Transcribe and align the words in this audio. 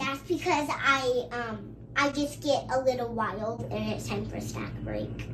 That's 0.00 0.22
because 0.26 0.68
I 0.70 1.28
um 1.32 1.76
I 1.96 2.08
just 2.10 2.42
get 2.42 2.64
a 2.72 2.80
little 2.80 3.12
wild 3.12 3.70
and 3.70 3.92
it's 3.92 4.08
time 4.08 4.24
for 4.24 4.40
snack 4.40 4.72
break. 4.84 5.28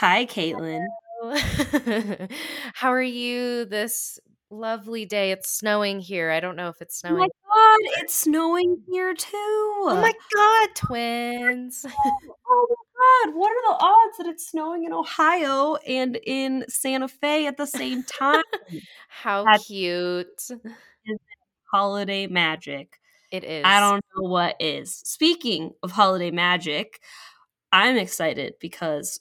Hi, 0.00 0.26
Caitlin. 0.26 0.86
How 2.74 2.92
are 2.92 3.02
you 3.02 3.64
this 3.64 4.20
lovely 4.48 5.04
day? 5.06 5.32
It's 5.32 5.50
snowing 5.50 5.98
here. 5.98 6.30
I 6.30 6.38
don't 6.38 6.54
know 6.54 6.68
if 6.68 6.80
it's 6.80 7.00
snowing. 7.00 7.16
Oh 7.16 7.18
my 7.18 7.26
god, 7.26 8.02
it's 8.02 8.14
snowing 8.14 8.80
here 8.88 9.10
oh 9.10 9.14
too. 9.14 9.26
Oh 9.34 9.98
my 10.00 10.12
god, 10.34 10.68
twins. 10.76 11.84
Oh, 11.96 12.16
oh 12.48 12.66
my 12.70 13.26
god, 13.26 13.36
what 13.36 13.50
are 13.50 13.72
the 13.72 13.84
odds 13.84 14.18
that 14.18 14.26
it's 14.28 14.46
snowing 14.46 14.84
in 14.84 14.92
Ohio 14.92 15.74
and 15.84 16.16
in 16.24 16.64
Santa 16.68 17.08
Fe 17.08 17.48
at 17.48 17.56
the 17.56 17.66
same 17.66 18.04
time? 18.04 18.44
How 19.08 19.42
That's- 19.42 19.66
cute. 19.66 20.48
holiday 21.72 22.28
magic. 22.28 23.00
It 23.32 23.42
is. 23.42 23.64
I 23.64 23.80
don't 23.80 24.04
know 24.16 24.28
what 24.28 24.54
is. 24.60 24.94
Speaking 24.94 25.72
of 25.82 25.90
holiday 25.90 26.30
magic, 26.30 27.00
I'm 27.72 27.96
excited 27.96 28.54
because 28.60 29.20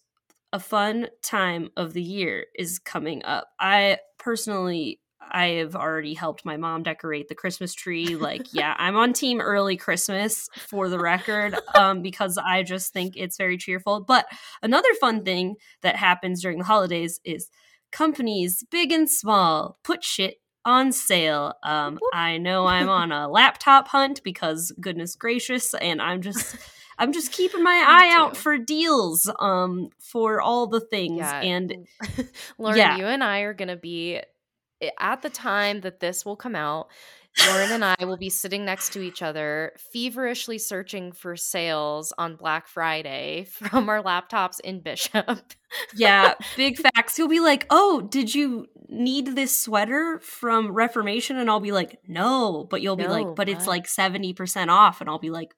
a 0.53 0.59
fun 0.59 1.07
time 1.23 1.69
of 1.75 1.93
the 1.93 2.01
year 2.01 2.45
is 2.55 2.79
coming 2.79 3.23
up. 3.25 3.47
I 3.59 3.99
personally 4.17 4.99
I 5.29 5.47
have 5.47 5.75
already 5.75 6.13
helped 6.13 6.45
my 6.45 6.55
mom 6.55 6.83
decorate 6.83 7.27
the 7.27 7.35
Christmas 7.35 7.73
tree. 7.73 8.15
Like, 8.15 8.47
yeah, 8.53 8.75
I'm 8.77 8.95
on 8.95 9.13
team 9.13 9.41
early 9.41 9.75
Christmas 9.77 10.47
for 10.55 10.89
the 10.89 10.99
record 10.99 11.57
um 11.75 12.01
because 12.01 12.37
I 12.37 12.63
just 12.63 12.93
think 12.93 13.15
it's 13.15 13.37
very 13.37 13.57
cheerful. 13.57 14.01
But 14.01 14.25
another 14.61 14.93
fun 14.99 15.23
thing 15.23 15.55
that 15.81 15.95
happens 15.95 16.41
during 16.41 16.59
the 16.59 16.65
holidays 16.65 17.19
is 17.25 17.49
companies 17.91 18.63
big 18.69 18.91
and 18.91 19.09
small 19.09 19.79
put 19.83 20.03
shit 20.03 20.35
on 20.65 20.91
sale. 20.91 21.53
Um, 21.63 21.97
I 22.13 22.37
know 22.37 22.67
I'm 22.67 22.89
on 22.89 23.11
a 23.11 23.27
laptop 23.29 23.87
hunt 23.87 24.21
because 24.23 24.73
goodness 24.79 25.15
gracious, 25.15 25.73
and 25.73 26.01
I'm 26.01 26.21
just 26.21 26.55
I'm 26.99 27.13
just 27.13 27.31
keeping 27.31 27.63
my 27.63 27.83
eye 27.87 28.13
out 28.15 28.35
for 28.35 28.57
deals 28.57 29.29
um 29.39 29.89
for 29.99 30.41
all 30.41 30.67
the 30.67 30.81
things. 30.81 31.17
Yeah. 31.19 31.41
And 31.41 31.87
Lauren, 32.57 32.77
yeah. 32.77 32.97
you 32.97 33.05
and 33.05 33.23
I 33.23 33.41
are 33.41 33.53
going 33.53 33.67
to 33.67 33.75
be 33.77 34.21
eh, 34.81 34.89
at 34.99 35.21
the 35.21 35.29
time 35.29 35.81
that 35.81 35.99
this 35.99 36.25
will 36.25 36.35
come 36.35 36.55
out. 36.55 36.87
Lauren 37.45 37.71
and 37.71 37.85
I 37.85 37.95
will 38.03 38.17
be 38.17 38.31
sitting 38.31 38.65
next 38.65 38.93
to 38.93 39.01
each 39.01 39.21
other, 39.21 39.73
feverishly 39.93 40.57
searching 40.57 41.11
for 41.11 41.35
sales 41.37 42.11
on 42.17 42.35
Black 42.35 42.67
Friday 42.67 43.45
from 43.51 43.89
our 43.89 44.01
laptops 44.01 44.59
in 44.59 44.79
Bishop. 44.79 45.41
yeah, 45.95 46.33
big 46.57 46.77
facts. 46.77 47.15
He'll 47.15 47.27
be 47.27 47.39
like, 47.39 47.67
"Oh, 47.69 48.01
did 48.01 48.33
you 48.33 48.65
need 48.89 49.35
this 49.35 49.57
sweater 49.57 50.19
from 50.23 50.71
Reformation?" 50.71 51.37
And 51.37 51.47
I'll 51.49 51.59
be 51.59 51.71
like, 51.71 51.99
"No," 52.07 52.65
but 52.69 52.81
you'll 52.81 52.95
be 52.95 53.03
No, 53.03 53.11
like, 53.11 53.35
"But 53.35 53.49
it's 53.49 53.67
like 53.67 53.87
seventy 53.87 54.33
percent 54.33 54.71
off," 54.71 54.99
and 54.99 55.09
I'll 55.09 55.19
be 55.19 55.29
like, 55.29 55.53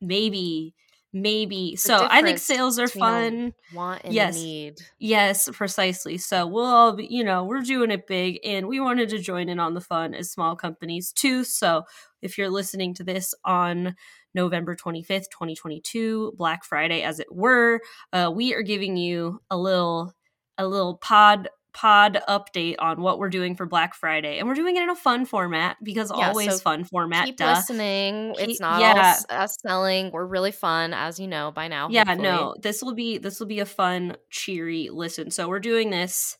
"Maybe." 0.00 0.74
Maybe. 1.12 1.70
The 1.72 1.78
so 1.78 2.06
I 2.10 2.22
think 2.22 2.38
sales 2.38 2.78
are 2.78 2.86
fun. 2.86 3.54
Want 3.72 4.02
and 4.04 4.12
Yes. 4.12 4.36
need. 4.36 4.74
Yes, 4.98 5.48
precisely. 5.50 6.18
So 6.18 6.46
we'll 6.46 6.66
all 6.66 6.92
be, 6.92 7.06
you 7.06 7.24
know, 7.24 7.44
we're 7.44 7.62
doing 7.62 7.90
it 7.90 8.06
big 8.06 8.38
and 8.44 8.68
we 8.68 8.78
wanted 8.78 9.08
to 9.10 9.18
join 9.18 9.48
in 9.48 9.58
on 9.58 9.72
the 9.72 9.80
fun 9.80 10.12
as 10.14 10.30
small 10.30 10.54
companies 10.54 11.10
too. 11.10 11.44
So 11.44 11.84
if 12.20 12.36
you're 12.36 12.50
listening 12.50 12.92
to 12.94 13.04
this 13.04 13.34
on 13.44 13.96
November 14.34 14.76
25th, 14.76 15.30
2022, 15.30 16.34
Black 16.36 16.62
Friday 16.62 17.02
as 17.02 17.20
it 17.20 17.34
were, 17.34 17.80
uh, 18.12 18.30
we 18.34 18.52
are 18.54 18.62
giving 18.62 18.98
you 18.98 19.40
a 19.50 19.56
little 19.56 20.12
a 20.58 20.66
little 20.66 20.98
pod 20.98 21.48
pod 21.72 22.20
update 22.28 22.76
on 22.78 23.00
what 23.00 23.18
we're 23.18 23.28
doing 23.28 23.54
for 23.54 23.66
Black 23.66 23.94
Friday. 23.94 24.38
And 24.38 24.48
we're 24.48 24.54
doing 24.54 24.76
it 24.76 24.82
in 24.82 24.90
a 24.90 24.96
fun 24.96 25.26
format 25.26 25.76
because 25.82 26.10
Yeah, 26.16 26.28
always 26.28 26.54
so 26.54 26.58
fun 26.58 26.84
format. 26.84 27.26
Keep 27.26 27.36
duh. 27.36 27.52
listening. 27.54 28.34
It's 28.38 28.60
not 28.60 28.74
all 28.74 28.80
yeah. 28.80 29.20
us 29.30 29.56
selling. 29.60 30.10
We're 30.12 30.26
really 30.26 30.52
fun, 30.52 30.92
as 30.94 31.18
you 31.20 31.28
know 31.28 31.50
by 31.52 31.68
now. 31.68 31.88
yeah 31.90 32.04
hopefully. 32.04 32.22
no 32.28 32.54
this 32.60 32.82
will 32.82 32.94
be 32.94 33.18
this 33.18 33.38
will 33.40 33.46
be 33.46 33.60
a 33.60 33.66
fun 33.66 34.16
cheery 34.30 34.88
listen 34.92 35.30
so 35.30 35.48
we're 35.48 35.60
doing 35.60 35.90
this 35.90 36.36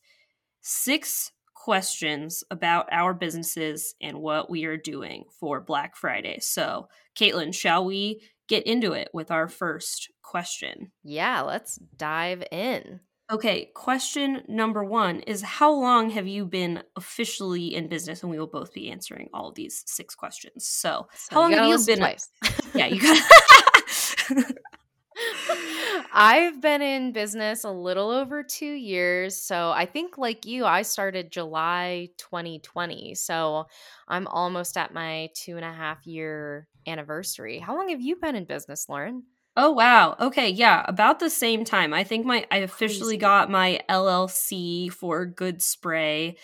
six 0.60 1.32
questions 1.54 2.44
about 2.50 2.88
our 2.92 3.12
businesses 3.14 3.94
and 4.00 4.18
what 4.18 4.48
we 4.50 4.64
are 4.64 4.76
doing 4.76 5.24
for 5.38 5.60
black 5.60 5.96
friday 5.96 6.38
so 6.40 6.88
caitlin 7.18 7.54
shall 7.54 7.84
we 7.84 8.20
get 8.48 8.66
into 8.66 8.92
it 8.92 9.08
with 9.12 9.30
our 9.30 9.48
first 9.48 10.10
question 10.22 10.92
Yeah, 11.02 11.40
let's 11.42 11.78
dive 11.96 12.42
in. 12.52 13.00
Okay 13.30 13.70
question 13.74 14.42
number 14.48 14.82
one 14.82 15.20
is 15.20 15.42
how 15.42 15.72
long 15.72 16.10
have 16.10 16.26
you 16.26 16.44
been 16.44 16.82
officially 16.96 17.74
in 17.74 17.88
business 17.88 18.22
and 18.22 18.30
we 18.30 18.38
will 18.38 18.46
both 18.46 18.72
be 18.72 18.90
answering 18.90 19.28
all 19.34 19.52
these 19.52 19.82
six 19.86 20.14
questions 20.14 20.66
so 20.66 21.06
So 21.14 21.34
how 21.34 21.40
long 21.42 21.52
have 21.52 21.68
you 21.68 21.84
been 21.84 21.98
twice. 21.98 22.30
yeah 22.74 22.86
you 22.86 23.00
got 24.36 24.44
I've 26.12 26.60
been 26.60 26.82
in 26.82 27.12
business 27.12 27.64
a 27.64 27.70
little 27.70 28.10
over 28.10 28.42
two 28.42 28.72
years. 28.72 29.36
So 29.36 29.70
I 29.70 29.84
think, 29.84 30.18
like 30.18 30.46
you, 30.46 30.64
I 30.64 30.82
started 30.82 31.32
July 31.32 32.08
2020. 32.18 33.14
So 33.14 33.66
I'm 34.06 34.26
almost 34.28 34.76
at 34.76 34.94
my 34.94 35.30
two 35.34 35.56
and 35.56 35.64
a 35.64 35.72
half 35.72 36.06
year 36.06 36.68
anniversary. 36.86 37.58
How 37.58 37.76
long 37.76 37.88
have 37.90 38.00
you 38.00 38.16
been 38.16 38.36
in 38.36 38.44
business, 38.44 38.88
Lauren? 38.88 39.24
Oh 39.60 39.72
wow. 39.72 40.14
Okay, 40.20 40.50
yeah, 40.50 40.84
about 40.86 41.18
the 41.18 41.28
same 41.28 41.64
time. 41.64 41.92
I 41.92 42.04
think 42.04 42.24
my 42.24 42.46
I 42.48 42.58
officially 42.58 43.16
got 43.16 43.50
my 43.50 43.80
LLC 43.88 44.88
for 44.88 45.26
Good 45.26 45.60
Spray 45.60 46.36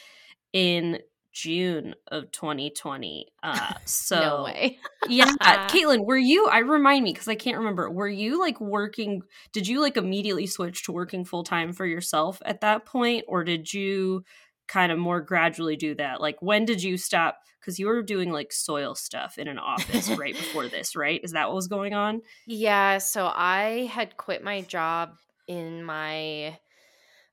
in 0.52 0.98
June 1.32 1.94
of 2.08 2.32
2020. 2.32 3.28
Uh 3.41 3.74
so 3.84 4.19
no 4.19 4.42
way. 4.42 4.80
yeah, 5.08 5.26
Caitlin, 5.69 6.04
were 6.04 6.19
you 6.19 6.48
I 6.48 6.58
remind 6.58 7.04
me 7.04 7.14
cuz 7.14 7.28
I 7.28 7.36
can't 7.36 7.58
remember. 7.58 7.88
Were 7.88 8.08
you 8.08 8.41
like 8.41 8.60
working 8.60 9.22
did 9.53 9.69
you 9.69 9.80
like 9.80 9.97
immediately 9.97 10.48
switch 10.48 10.82
to 10.86 10.92
working 10.92 11.24
full 11.24 11.44
time 11.44 11.72
for 11.72 11.86
yourself 11.86 12.42
at 12.44 12.62
that 12.62 12.84
point 12.84 13.26
or 13.28 13.44
did 13.44 13.72
you 13.72 14.24
kind 14.69 14.92
of 14.92 14.98
more 14.98 15.20
gradually 15.20 15.76
do 15.76 15.94
that? 15.97 16.20
Like 16.20 16.36
when 16.41 16.64
did 16.64 16.82
you 16.82 16.97
stop 16.97 17.38
cuz 17.62 17.78
you 17.78 17.86
were 17.86 18.02
doing 18.02 18.30
like 18.30 18.52
soil 18.52 18.94
stuff 18.94 19.38
in 19.38 19.48
an 19.48 19.58
office 19.58 20.08
right 20.10 20.34
before 20.34 20.69
this, 20.69 20.97
right? 20.97 21.20
Is 21.22 21.32
that 21.32 21.48
what 21.48 21.56
was 21.56 21.69
going 21.69 21.94
on? 21.94 22.22
Yeah, 22.47 22.98
so 22.98 23.26
I 23.26 23.91
had 23.92 24.16
quit 24.16 24.42
my 24.42 24.62
job 24.62 25.16
in 25.47 25.84
my 25.84 26.58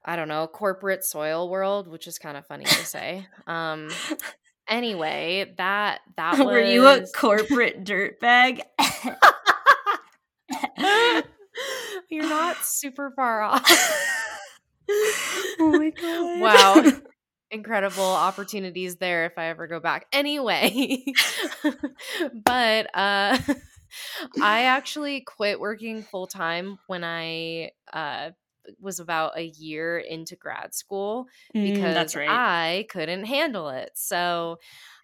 I 0.03 0.15
don't 0.15 0.27
know, 0.27 0.47
corporate 0.47 1.05
soil 1.05 1.47
world, 1.47 1.87
which 1.87 2.07
is 2.07 2.17
kind 2.17 2.35
of 2.35 2.45
funny 2.47 2.65
to 2.65 2.85
say. 2.85 3.27
Um 3.47 3.89
anyway, 4.67 5.53
that 5.57 6.01
that 6.17 6.37
was 6.37 6.47
Were 6.47 6.61
you 6.61 6.87
a 6.87 7.05
corporate 7.15 7.83
dirtbag? 7.83 8.61
You're 12.09 12.27
not 12.27 12.57
super 12.65 13.11
far 13.15 13.41
off. 13.41 13.63
oh 15.59 15.77
my 15.77 15.89
god! 15.91 16.41
wow. 16.41 16.91
Incredible 17.51 18.03
opportunities 18.03 18.95
there 18.95 19.25
if 19.25 19.37
I 19.37 19.47
ever 19.47 19.67
go 19.67 19.81
back. 19.81 20.05
Anyway, 20.13 21.03
but 22.33 22.87
uh 22.95 23.37
I 24.39 24.63
actually 24.63 25.21
quit 25.21 25.59
working 25.59 26.03
full 26.03 26.27
time 26.27 26.79
when 26.87 27.03
I 27.03 27.71
uh 27.91 28.31
was 28.79 28.99
about 28.99 29.37
a 29.37 29.43
year 29.45 29.99
into 29.99 30.35
grad 30.37 30.73
school 30.73 31.27
because 31.61 31.79
Mm, 31.79 31.93
that's 31.93 32.15
right. 32.15 32.43
I 32.47 32.85
couldn't 32.89 33.25
handle 33.25 33.69
it. 33.69 33.91
So 33.95 34.59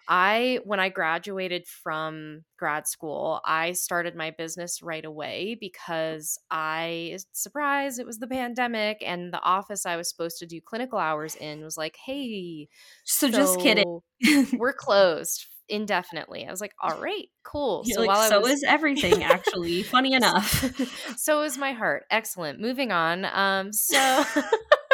I 0.07 0.59
when 0.63 0.79
I 0.79 0.89
graduated 0.89 1.67
from 1.67 2.43
grad 2.57 2.87
school, 2.87 3.41
I 3.45 3.73
started 3.73 4.15
my 4.15 4.31
business 4.31 4.81
right 4.81 5.03
away 5.03 5.57
because 5.59 6.39
I 6.49 7.17
surprise, 7.33 7.99
it 7.99 8.05
was 8.05 8.19
the 8.19 8.27
pandemic 8.27 9.03
and 9.05 9.33
the 9.33 9.41
office 9.41 9.85
I 9.85 9.97
was 9.97 10.09
supposed 10.09 10.39
to 10.39 10.45
do 10.45 10.61
clinical 10.61 10.99
hours 10.99 11.35
in 11.35 11.63
was 11.63 11.77
like, 11.77 11.97
"Hey, 12.05 12.69
so, 13.03 13.29
just 13.29 13.59
kidding. 13.59 13.99
we're 14.57 14.73
closed 14.73 15.45
indefinitely." 15.67 16.47
I 16.47 16.51
was 16.51 16.61
like, 16.61 16.73
"All 16.81 16.99
right, 17.01 17.27
cool." 17.43 17.83
You're 17.85 17.95
so 17.95 18.01
like, 18.01 18.07
while 18.07 18.33
I 18.33 18.37
was 18.37 18.51
is 18.51 18.63
everything 18.63 19.23
actually. 19.23 19.83
Funny 19.83 20.13
enough. 20.13 21.17
so 21.17 21.43
is 21.43 21.57
my 21.57 21.73
heart. 21.73 22.05
Excellent. 22.09 22.59
Moving 22.61 22.91
on. 22.91 23.25
Um, 23.25 23.73
so 23.73 24.23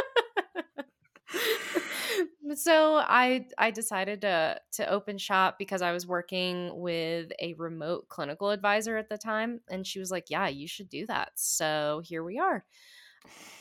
so 2.58 2.96
I 2.98 3.46
I 3.58 3.72
decided 3.72 4.22
to 4.22 4.60
to 4.74 4.90
open 4.90 5.18
shop 5.18 5.56
because 5.60 5.82
I 5.82 5.92
was 5.92 6.08
working 6.08 6.72
with 6.80 7.32
a 7.40 7.54
remote 7.56 8.08
clinical 8.10 8.50
advisor 8.50 8.98
at 8.98 9.10
the 9.10 9.18
time 9.18 9.62
and 9.70 9.86
she 9.86 10.00
was 10.00 10.12
like, 10.12 10.26
"Yeah, 10.30 10.48
you 10.48 10.68
should 10.68 10.90
do 10.90 11.06
that." 11.08 11.32
So 11.36 12.02
here 12.06 12.24
we 12.24 12.40
are. 12.40 12.64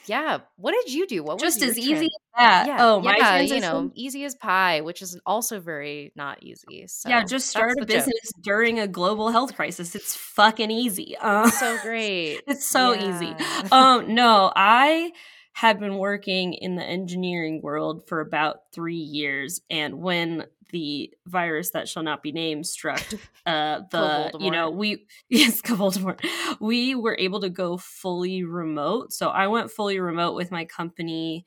Yeah, 0.06 0.38
what 0.56 0.72
did 0.72 0.92
you 0.92 1.06
do? 1.06 1.22
What 1.22 1.38
Just 1.38 1.60
was 1.60 1.70
as 1.70 1.78
your 1.78 1.96
easy 1.96 2.06
as 2.06 2.10
that. 2.36 2.66
Yeah, 2.66 2.76
Oh, 2.80 3.00
my 3.00 3.16
yeah, 3.16 3.40
you 3.40 3.60
know, 3.60 3.92
easy 3.94 4.24
as 4.24 4.34
pie, 4.34 4.80
which 4.80 5.00
is 5.00 5.18
also 5.24 5.60
very 5.60 6.12
not 6.16 6.42
easy. 6.42 6.86
So 6.88 7.08
yeah, 7.08 7.22
just 7.24 7.48
start 7.48 7.72
a 7.72 7.76
joke. 7.76 7.86
business 7.88 8.32
during 8.40 8.80
a 8.80 8.88
global 8.88 9.30
health 9.30 9.54
crisis. 9.54 9.94
It's 9.94 10.16
fucking 10.16 10.72
easy. 10.72 11.16
Um, 11.18 11.48
So 11.50 11.78
great. 11.82 12.40
it's 12.48 12.66
so 12.66 12.94
easy. 12.94 13.26
Yeah. 13.26 13.68
Um, 13.70 14.14
no, 14.14 14.52
I 14.56 15.12
had 15.52 15.78
been 15.78 15.98
working 15.98 16.54
in 16.54 16.76
the 16.76 16.84
engineering 16.84 17.60
world 17.62 18.06
for 18.06 18.20
about 18.20 18.60
three 18.72 18.96
years, 18.96 19.60
and 19.70 20.00
when 20.00 20.46
the 20.70 21.12
virus 21.26 21.70
that 21.70 21.88
shall 21.88 22.02
not 22.02 22.22
be 22.22 22.32
named 22.32 22.66
struck, 22.66 23.02
uh, 23.46 23.80
the 23.90 24.30
you 24.40 24.50
know 24.50 24.70
we 24.70 25.06
yes, 25.28 25.60
Voldemort, 25.62 26.24
we 26.60 26.94
were 26.94 27.16
able 27.18 27.40
to 27.40 27.50
go 27.50 27.76
fully 27.76 28.42
remote. 28.44 29.12
So 29.12 29.28
I 29.28 29.48
went 29.48 29.70
fully 29.70 30.00
remote 30.00 30.34
with 30.34 30.50
my 30.50 30.64
company. 30.64 31.44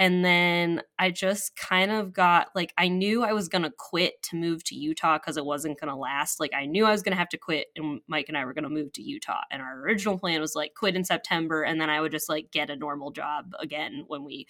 And 0.00 0.24
then 0.24 0.80
I 0.98 1.10
just 1.10 1.54
kind 1.56 1.92
of 1.92 2.12
got 2.12 2.48
like, 2.54 2.72
I 2.78 2.88
knew 2.88 3.22
I 3.22 3.34
was 3.34 3.48
going 3.48 3.62
to 3.62 3.70
quit 3.76 4.20
to 4.24 4.36
move 4.36 4.64
to 4.64 4.74
Utah 4.74 5.18
because 5.18 5.36
it 5.36 5.44
wasn't 5.44 5.78
going 5.78 5.90
to 5.90 5.94
last. 5.96 6.40
Like, 6.40 6.54
I 6.54 6.64
knew 6.64 6.86
I 6.86 6.90
was 6.90 7.02
going 7.02 7.12
to 7.12 7.18
have 7.18 7.28
to 7.28 7.38
quit, 7.38 7.66
and 7.76 8.00
Mike 8.08 8.24
and 8.28 8.36
I 8.36 8.44
were 8.44 8.54
going 8.54 8.64
to 8.64 8.70
move 8.70 8.92
to 8.94 9.02
Utah. 9.02 9.42
And 9.50 9.60
our 9.60 9.78
original 9.80 10.18
plan 10.18 10.40
was 10.40 10.56
like 10.56 10.72
quit 10.74 10.96
in 10.96 11.04
September, 11.04 11.62
and 11.62 11.78
then 11.78 11.90
I 11.90 12.00
would 12.00 12.12
just 12.12 12.28
like 12.30 12.50
get 12.50 12.70
a 12.70 12.76
normal 12.76 13.10
job 13.12 13.52
again 13.60 14.04
when 14.08 14.24
we 14.24 14.46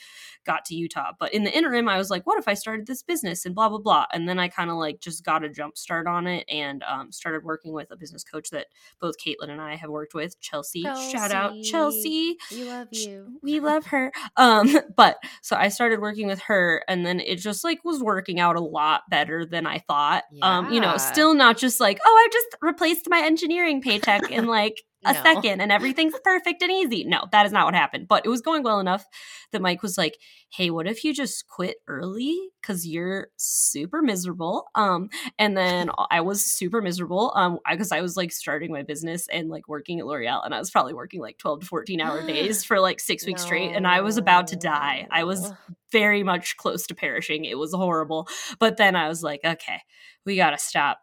got 0.47 0.65
to 0.67 0.75
Utah. 0.75 1.13
But 1.19 1.35
in 1.35 1.45
the 1.45 1.55
interim, 1.55 1.89
I 1.89 1.99
was 1.99 2.11
like, 2.11 2.27
what 2.29 2.39
if 2.39 2.47
I 2.47 2.55
started 2.55 2.87
this 2.87 3.03
business 3.03 3.45
and 3.45 3.55
blah, 3.55 3.69
blah, 3.69 3.79
blah. 3.79 4.07
And 4.13 4.29
then 4.29 4.39
I 4.39 4.47
kind 4.49 4.71
of 4.71 4.77
like 4.77 5.01
just 5.01 5.25
got 5.25 5.45
a 5.45 5.49
jump 5.49 5.77
start 5.77 6.07
on 6.07 6.29
it 6.29 6.45
and 6.49 6.85
um, 6.85 7.11
started 7.11 7.43
working 7.43 7.73
with 7.73 7.91
a 7.91 7.97
business 7.97 8.23
coach 8.23 8.51
that 8.51 8.69
both 9.01 9.17
Caitlin 9.19 9.51
and 9.51 9.61
I 9.61 9.75
have 9.75 9.91
worked 9.91 10.15
with, 10.15 10.41
Chelsea. 10.41 10.83
Shout 10.83 11.33
out, 11.33 11.55
Chelsea. 11.65 11.91
Chelsea 11.91 12.37
We 12.53 12.65
love 12.65 12.89
you. 12.93 13.39
we 13.43 13.61
love 13.61 13.87
her 13.87 14.13
um 14.37 14.77
but 14.97 15.17
so 15.43 15.57
i 15.57 15.69
started 15.69 16.01
working 16.01 16.27
with 16.27 16.41
her 16.41 16.85
and 16.89 17.05
then 17.07 17.21
it 17.21 17.37
just 17.37 17.65
like 17.65 17.85
was 17.85 18.03
working 18.03 18.39
out 18.41 18.57
a 18.57 18.61
lot 18.61 19.03
better 19.11 19.45
than 19.47 19.67
i 19.67 19.79
thought. 19.79 20.25
Um 20.43 20.73
you 20.73 20.81
know 20.81 20.97
still 20.99 21.35
not 21.35 21.57
just 21.59 21.81
like 21.81 21.99
oh 22.05 22.17
i 22.27 22.29
just 22.33 22.57
replaced 22.63 23.07
my 23.09 23.21
engineering 23.21 23.81
paycheck 23.83 24.31
in 24.31 24.47
like 24.47 24.83
a 25.05 25.13
No. 25.15 25.23
second 25.23 25.61
and 25.61 25.73
everything's 25.73 26.15
perfect 26.23 26.63
and 26.63 26.71
easy 26.71 27.05
no 27.05 27.25
that 27.33 27.47
is 27.47 27.53
not 27.53 27.65
what 27.65 27.75
happened 27.75 28.07
but 28.07 28.25
it 28.27 28.29
was 28.29 28.41
going 28.43 28.63
well 28.63 28.81
enough 28.81 29.07
that 29.53 29.63
mike 29.63 29.83
was 29.83 29.97
like 29.97 30.19
hey 30.51 30.71
what 30.71 30.87
if 30.87 31.05
you 31.05 31.15
just 31.15 31.49
quit 31.49 31.77
early 31.89 32.39
because 32.61 32.87
you're 32.87 33.29
super 33.37 34.03
miserable 34.03 34.67
um 34.75 35.09
and 35.39 35.57
then 35.57 35.91
I 36.11 36.21
was 36.21 36.45
super 36.45 36.83
miserable 36.83 37.33
um 37.35 37.59
because 37.71 37.93
I 37.93 38.01
was 38.01 38.17
like 38.17 38.33
starting 38.33 38.73
my 38.73 38.83
business 38.83 39.27
and 39.29 39.49
like 39.49 39.69
working 39.69 40.01
at 40.01 40.07
L'Oreal 40.07 40.45
and 40.45 40.55
I 40.55 40.59
was 40.59 40.71
probably 40.71 40.93
working 40.93 41.21
like 41.21 41.39
12 41.39 41.61
to 41.61 41.67
14 41.67 42.01
hour 42.01 42.27
days 42.27 42.65
for 42.69 42.81
like 42.81 43.01
6 43.01 43.27
weeks 43.27 43.43
straight 43.43 43.73
and 43.75 43.87
I 43.87 44.01
was 44.01 44.17
about 44.17 44.49
to 44.49 44.57
die. 44.57 45.07
I 45.11 45.25
was 45.25 45.53
very 45.93 46.23
much 46.23 46.57
close 46.57 46.87
to 46.89 46.95
perishing. 46.95 47.45
It 47.45 47.59
was 47.59 47.73
horrible. 47.73 48.29
But 48.59 48.77
then 48.77 48.97
I 48.97 49.09
was 49.09 49.23
like, 49.23 49.41
okay, 49.45 49.81
we 50.25 50.37
got 50.37 50.51
to 50.51 50.59
stop 50.59 51.01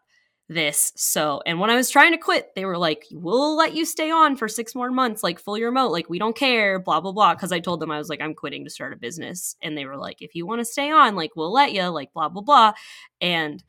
this. 0.48 0.92
So, 0.96 1.42
and 1.44 1.60
when 1.60 1.70
I 1.70 1.76
was 1.76 1.90
trying 1.90 2.12
to 2.12 2.18
quit, 2.18 2.54
they 2.54 2.64
were 2.64 2.78
like, 2.78 3.04
we'll 3.12 3.54
let 3.56 3.74
you 3.74 3.84
stay 3.84 4.10
on 4.10 4.34
for 4.36 4.48
six 4.48 4.74
more 4.74 4.90
months, 4.90 5.22
like 5.22 5.38
fully 5.38 5.62
remote, 5.62 5.92
like 5.92 6.08
we 6.08 6.18
don't 6.18 6.34
care, 6.36 6.78
blah, 6.78 7.00
blah, 7.00 7.12
blah. 7.12 7.34
Cause 7.34 7.52
I 7.52 7.60
told 7.60 7.80
them 7.80 7.90
I 7.90 7.98
was 7.98 8.08
like, 8.08 8.20
I'm 8.22 8.34
quitting 8.34 8.64
to 8.64 8.70
start 8.70 8.92
a 8.94 8.96
business. 8.96 9.56
And 9.62 9.76
they 9.76 9.84
were 9.84 9.96
like, 9.98 10.22
if 10.22 10.34
you 10.34 10.46
want 10.46 10.60
to 10.60 10.64
stay 10.64 10.90
on, 10.90 11.16
like 11.16 11.32
we'll 11.36 11.52
let 11.52 11.72
you, 11.72 11.84
like 11.88 12.12
blah, 12.14 12.28
blah, 12.30 12.42
blah. 12.42 12.72
And 13.20 13.62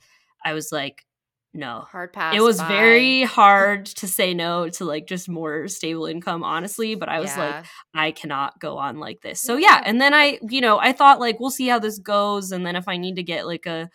I 0.46 0.54
was 0.54 0.72
like, 0.72 1.06
no, 1.54 1.80
Hard 1.92 2.14
pass. 2.14 2.36
it 2.36 2.42
was 2.42 2.62
very 2.62 3.24
hard 3.24 3.88
to 3.88 4.08
say 4.08 4.34
no 4.36 4.70
to 4.70 4.86
like 4.86 5.08
just 5.08 5.28
more 5.28 5.68
stable 5.68 6.06
income 6.06 6.44
honestly 6.44 6.94
but 6.94 7.10
i 7.10 7.20
was 7.20 7.36
like 7.36 7.66
i 7.96 8.12
cannot 8.12 8.60
go 8.60 8.78
on 8.78 9.00
like 9.00 9.22
this 9.22 9.42
so 9.42 9.56
Yeah. 9.56 9.78
yeah 9.78 9.82
and 9.84 10.00
then 10.00 10.14
i 10.14 10.38
you 10.48 10.62
know 10.62 10.78
i 10.78 10.92
thought 10.94 11.20
like 11.20 11.40
we'll 11.40 11.50
see 11.50 11.68
how 11.68 11.80
this 11.80 11.98
goes 11.98 12.52
and 12.52 12.64
then 12.64 12.76
if 12.76 12.88
i 12.88 12.98
need 12.98 13.16
to 13.16 13.24
get 13.24 13.48
like 13.48 13.66
a 13.66 13.90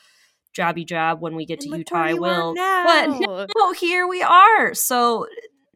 jobby 0.54 0.86
job 0.86 1.20
when 1.20 1.34
we 1.36 1.44
get 1.46 1.62
And 1.64 1.72
to 1.72 1.78
utah 1.78 1.96
i 1.96 2.14
will. 2.14 2.54
But 2.56 3.48
no 3.56 3.72
here 3.72 4.06
we 4.06 4.22
are. 4.22 4.74
So 4.74 5.26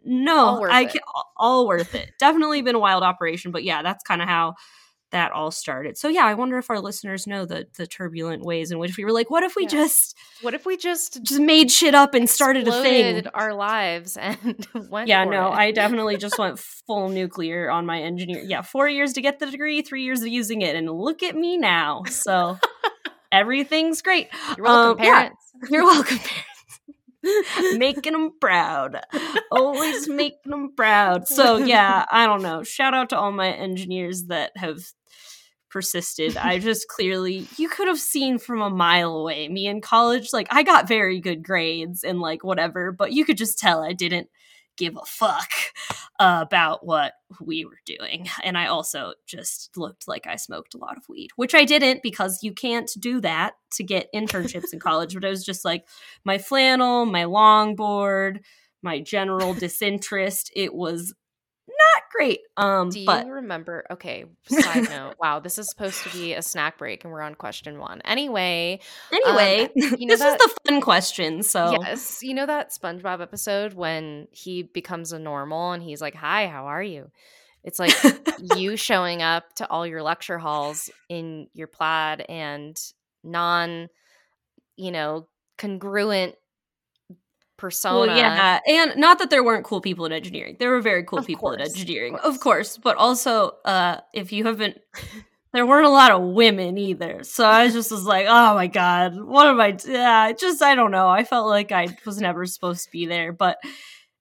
no 0.04 0.38
All 0.46 0.64
i 0.70 0.84
can 0.86 1.00
all 1.36 1.66
worth 1.66 1.94
it. 1.94 2.10
Definitely 2.18 2.62
been 2.62 2.74
a 2.76 2.78
wild 2.78 3.02
operation 3.02 3.52
but 3.52 3.64
yeah 3.64 3.82
that's 3.82 4.02
kind 4.04 4.22
of 4.22 4.28
how 4.28 4.54
that 5.10 5.32
all 5.32 5.50
started. 5.50 5.96
So 5.96 6.08
yeah 6.08 6.26
i 6.26 6.34
wonder 6.34 6.58
if 6.58 6.68
our 6.68 6.80
listeners 6.80 7.26
know 7.26 7.46
the 7.46 7.66
the 7.78 7.86
turbulent 7.86 8.42
ways 8.44 8.70
in 8.70 8.78
which 8.78 8.96
we 8.98 9.04
were 9.06 9.12
like 9.12 9.30
what 9.30 9.42
if 9.42 9.56
we 9.56 9.62
Yeah. 9.62 9.68
just 9.70 10.14
What 10.42 10.52
if 10.52 10.66
we 10.66 10.76
just 10.76 11.22
just 11.22 11.40
made 11.40 11.70
shit 11.70 11.94
up 11.94 12.12
and 12.14 12.28
started 12.28 12.68
a 12.68 12.82
thing? 12.82 13.26
our 13.32 13.54
lives 13.54 14.18
and 14.18 14.36
went 14.90 15.08
yeah 15.08 15.24
no 15.24 15.48
it? 15.48 15.52
i 15.56 15.70
definitely 15.82 16.18
just 16.18 16.38
went 16.38 16.58
full 16.58 17.08
nuclear 17.08 17.70
on 17.70 17.86
my 17.86 18.00
engineer 18.02 18.42
yeah 18.46 18.60
four 18.60 18.86
years 18.86 19.14
to 19.14 19.22
get 19.22 19.38
the 19.38 19.46
degree 19.50 19.80
three 19.80 20.04
years 20.04 20.20
of 20.20 20.28
using 20.28 20.60
it 20.60 20.76
and 20.76 20.90
look 20.90 21.22
at 21.22 21.34
me 21.34 21.56
now. 21.56 22.02
So 22.04 22.58
everything's 23.32 24.02
great. 24.02 24.28
You're 24.56 24.64
welcome, 24.64 25.00
um, 25.00 25.06
yeah. 25.06 25.18
parents. 25.20 25.52
you're 25.70 25.84
welcome 25.84 26.18
parents. 26.18 27.76
Making 27.78 28.12
them 28.12 28.30
proud. 28.40 29.00
Always 29.50 30.08
making 30.08 30.50
them 30.50 30.72
proud. 30.76 31.26
So 31.26 31.56
yeah 31.56 32.04
i 32.10 32.26
don't 32.26 32.42
know. 32.42 32.62
Shout 32.62 32.94
out 32.94 33.10
to 33.10 33.18
all 33.18 33.32
my 33.32 33.50
engineers 33.50 34.26
that 34.26 34.52
have 34.56 34.78
persisted. 35.68 36.36
I 36.36 36.58
just 36.58 36.86
clearly 36.88 37.46
you 37.56 37.68
could 37.68 37.88
have 37.88 37.98
seen 37.98 38.38
from 38.38 38.62
a 38.62 38.70
mile 38.70 39.16
away. 39.16 39.48
Me 39.48 39.66
in 39.66 39.80
college 39.80 40.28
like 40.32 40.46
i 40.50 40.62
got 40.62 40.88
very 40.88 41.20
good 41.20 41.42
grades 41.42 42.04
and 42.04 42.20
like 42.20 42.44
whatever 42.44 42.92
but 42.92 43.12
you 43.12 43.24
could 43.24 43.36
just 43.36 43.58
tell 43.58 43.82
i 43.82 43.92
didn't 43.92 44.28
give 44.78 44.96
a 44.96 45.04
fuck 45.04 45.50
about 46.18 46.86
what 46.86 47.12
we 47.40 47.64
were 47.64 47.80
doing. 47.84 48.26
And 48.42 48.56
i 48.56 48.66
also 48.66 49.14
just 49.26 49.76
looked 49.76 50.08
like 50.08 50.26
i 50.26 50.36
smoked 50.36 50.74
a 50.74 50.78
lot 50.78 50.96
of 50.96 51.08
weed 51.08 51.30
which 51.36 51.54
i 51.54 51.64
didn't 51.64 52.02
because 52.02 52.42
you 52.42 52.52
can't 52.52 52.90
do 52.98 53.20
that 53.20 53.54
to 53.72 53.84
get 53.84 54.12
internships 54.14 54.72
in 54.72 54.80
college. 54.88 55.14
But 55.14 55.24
i 55.24 55.28
was 55.28 55.44
just 55.44 55.64
like 55.64 55.86
my 56.24 56.38
flannel 56.38 57.04
my 57.04 57.24
longboard 57.24 58.38
my 58.82 59.00
general 59.00 59.54
disinterest 59.64 60.50
it 60.56 60.74
was 60.74 61.14
not 61.78 62.02
great 62.12 62.40
um 62.56 62.90
Do 62.90 63.00
you 63.00 63.06
but 63.06 63.26
remember? 63.26 63.84
Okay, 63.90 64.24
side 64.48 64.84
note. 64.90 65.14
Wow, 65.20 65.40
this 65.40 65.58
is 65.58 65.68
supposed 65.68 66.02
to 66.04 66.10
be 66.10 66.34
a 66.34 66.42
snack 66.42 66.78
break, 66.78 67.04
and 67.04 67.12
we're 67.12 67.22
on 67.22 67.34
question 67.34 67.78
one. 67.78 68.00
Anyway, 68.04 68.80
anyway 69.12 69.68
you 69.74 70.06
know 70.06 70.14
this 70.14 70.20
that- 70.20 70.40
is 70.40 70.46
the 70.46 70.54
fun 70.66 70.80
question 70.80 71.42
so 71.42 71.78
yes, 71.82 72.20
you 72.22 72.34
know 72.34 72.46
that 72.46 72.70
SpongeBob 72.70 73.20
episode 73.20 73.74
when 73.74 74.28
he 74.32 74.62
becomes 74.62 75.12
a 75.12 75.18
normal 75.18 75.72
and 75.72 75.82
he's 75.82 76.00
like, 76.00 76.14
"Hi, 76.14 76.48
how 76.48 76.66
are 76.66 76.82
you?" 76.82 77.10
It's 77.64 77.78
like 77.78 77.94
you 78.56 78.76
showing 78.88 79.20
up 79.22 79.52
to 79.56 79.68
all 79.70 79.86
your 79.86 80.02
lecture 80.02 80.38
halls 80.38 80.90
in 81.08 81.48
your 81.54 81.66
plaid 81.66 82.24
and 82.28 82.76
non, 83.24 83.88
you 84.76 84.90
know, 84.90 85.28
congruent 85.58 86.36
persona. 87.58 88.06
Well, 88.12 88.16
yeah, 88.16 88.60
and 88.66 88.96
not 88.96 89.18
that 89.18 89.28
there 89.28 89.44
weren't 89.44 89.64
cool 89.64 89.80
people 89.82 90.06
in 90.06 90.12
engineering. 90.12 90.56
There 90.58 90.70
were 90.70 90.80
very 90.80 91.04
cool 91.04 91.18
Of 91.18 91.26
people 91.26 91.50
in 91.52 91.58
course, 91.58 91.70
of 91.70 91.76
engineering, 91.80 92.14
of 92.14 92.22
course. 92.22 92.38
course. 92.38 92.78
But 92.78 92.96
also, 92.96 93.52
uh, 93.66 93.98
if 94.14 94.32
you 94.32 94.44
haven't, 94.44 94.78
there 95.52 95.66
weren't 95.66 95.86
a 95.86 95.90
lot 95.90 96.10
of 96.12 96.22
women 96.22 96.78
either. 96.78 97.22
So 97.24 97.46
I 97.46 97.68
just 97.68 97.90
was 97.90 98.04
like, 98.04 98.26
oh 98.28 98.54
my 98.54 98.66
god, 98.68 99.20
what 99.20 99.46
am 99.46 99.60
I? 99.60 99.76
Yeah, 99.86 100.32
just 100.32 100.62
I 100.62 100.74
don't 100.74 100.90
know. 100.90 101.08
I 101.08 101.24
felt 101.24 101.46
like 101.48 101.72
I 101.72 101.88
was 102.06 102.20
never 102.20 102.46
supposed 102.46 102.84
to 102.84 102.90
be 102.90 103.06
there, 103.06 103.32
but 103.32 103.58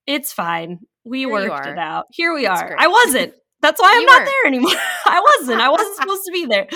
it's 0.06 0.34
fine. 0.34 0.80
We 1.06 1.20
Here 1.20 1.32
worked 1.32 1.68
it 1.68 1.78
out. 1.78 2.08
Here 2.12 2.34
we 2.34 2.46
It's 2.48 2.62
are. 2.62 2.68
great. 2.68 2.80
I 2.80 2.88
wasn't. 2.88 3.34
That's 3.62 3.82
why 3.82 3.92
I'm 3.94 4.02
You 4.02 4.06
not 4.06 4.20
were. 4.22 4.26
there 4.26 4.46
anymore. 4.48 4.72
I 5.06 5.22
wasn't. 5.40 5.62
I 5.62 5.70
wasn't 5.70 5.96
supposed 5.98 6.22
to 6.26 6.32
be 6.32 6.46
there. 6.46 6.68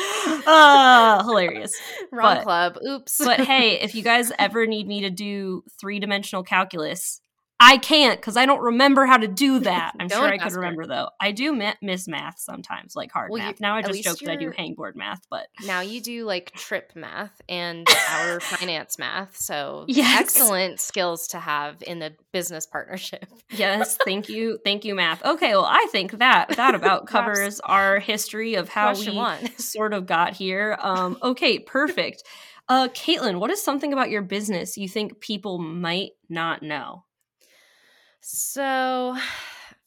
Uh, 0.48 1.24
hilarious. 1.26 1.74
Wrong 2.12 2.36
but- 2.38 2.44
club. 2.44 2.78
Oops. 2.86 3.18
But 3.24 3.42
hey, 3.42 3.80
if 3.82 3.94
you 3.96 4.04
guys 4.12 4.32
ever 4.40 4.66
need 4.66 4.88
me 4.88 5.02
to 5.02 5.10
do 5.10 5.64
three 5.80 6.00
dimensional 6.00 6.44
calculus, 6.44 7.21
I 7.64 7.78
can't 7.78 8.20
because 8.20 8.36
I 8.38 8.46
don't 8.48 8.62
remember 8.62 9.06
how 9.06 9.18
to 9.18 9.28
do 9.28 9.60
that. 9.70 9.94
I'm 10.00 10.10
sure 10.10 10.24
I 10.24 10.32
could 10.38 10.42
ask 10.48 10.56
her. 10.56 10.62
remember 10.62 10.88
though. 10.88 11.10
I 11.20 11.32
do 11.32 11.54
ma- 11.54 11.74
miss 11.82 12.08
math 12.08 12.40
sometimes, 12.40 12.96
like 12.96 13.12
hard 13.12 13.30
Well, 13.30 13.40
you- 13.40 13.46
math. 13.46 13.60
now 13.62 13.76
I 13.76 13.84
just 13.84 14.04
joke 14.04 14.18
that 14.20 14.32
I 14.32 14.36
do 14.36 14.50
hangboard 14.52 14.96
math, 14.96 15.22
but 15.30 15.48
now 15.66 15.82
you 15.82 16.02
do 16.02 16.26
like 16.26 16.52
trip 16.54 16.92
math 16.96 17.40
and 17.48 17.88
our 18.10 18.40
finance 18.42 18.98
math. 18.98 19.38
So 19.38 19.86
Yes. 19.88 20.20
excellent 20.20 20.80
skills 20.80 21.28
to 21.30 21.40
have 21.40 21.84
in 21.86 22.00
the 22.00 22.14
business 22.32 22.66
partnership. 22.66 23.26
yes, 23.52 23.98
thank 24.06 24.28
you, 24.28 24.58
thank 24.66 24.84
you, 24.84 24.96
math. 24.96 25.24
Okay, 25.24 25.52
well, 25.52 25.66
I 25.70 25.88
think 25.92 26.18
that 26.18 26.50
that 26.58 26.74
about 26.74 27.06
covers 27.08 27.60
our 27.60 28.00
history 28.00 28.56
of 28.56 28.70
how 28.70 28.88
Question 28.94 29.14
we 29.14 29.18
one. 29.18 29.58
sort 29.60 29.94
of 29.94 30.06
got 30.08 30.34
here. 30.34 30.78
Um, 30.82 31.18
okay, 31.22 31.60
perfect. 31.60 32.24
Uh, 32.70 32.88
Caitlin, 32.88 33.40
what 33.40 33.52
is 33.52 33.62
something 33.62 33.92
about 33.92 34.10
your 34.10 34.22
business 34.22 34.78
you 34.78 34.88
think 34.88 35.20
people 35.20 35.58
might 35.60 36.12
not 36.30 36.64
know? 36.64 37.04
So 38.22 39.18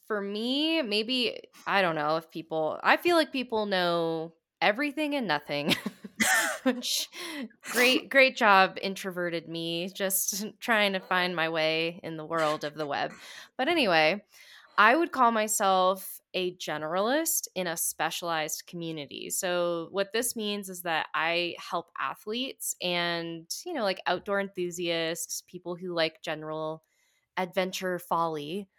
for 0.07 0.21
me, 0.21 0.81
maybe 0.81 1.39
I 1.65 1.81
don't 1.81 1.95
know 1.95 2.17
if 2.17 2.29
people 2.31 2.79
I 2.83 2.97
feel 2.97 3.15
like 3.15 3.31
people 3.31 3.65
know 3.65 4.33
everything 4.61 5.15
and 5.15 5.27
nothing. 5.27 5.75
Which 6.63 7.09
great, 7.63 8.09
great 8.09 8.35
job, 8.35 8.77
introverted 8.81 9.47
me, 9.47 9.89
just 9.89 10.45
trying 10.59 10.93
to 10.93 10.99
find 10.99 11.35
my 11.35 11.49
way 11.49 11.99
in 12.03 12.17
the 12.17 12.25
world 12.25 12.63
of 12.63 12.73
the 12.75 12.87
web. 12.87 13.11
But 13.57 13.67
anyway, 13.67 14.23
I 14.77 14.95
would 14.95 15.11
call 15.11 15.31
myself 15.31 16.19
a 16.33 16.55
generalist 16.57 17.47
in 17.55 17.67
a 17.67 17.77
specialized 17.77 18.67
community. 18.67 19.29
So, 19.29 19.87
what 19.91 20.11
this 20.11 20.35
means 20.35 20.69
is 20.69 20.81
that 20.81 21.07
I 21.13 21.55
help 21.59 21.91
athletes 21.99 22.75
and, 22.81 23.47
you 23.65 23.73
know, 23.73 23.83
like 23.83 24.01
outdoor 24.05 24.41
enthusiasts, 24.41 25.43
people 25.47 25.75
who 25.75 25.93
like 25.93 26.21
general 26.21 26.83
adventure 27.37 27.99
folly 27.99 28.69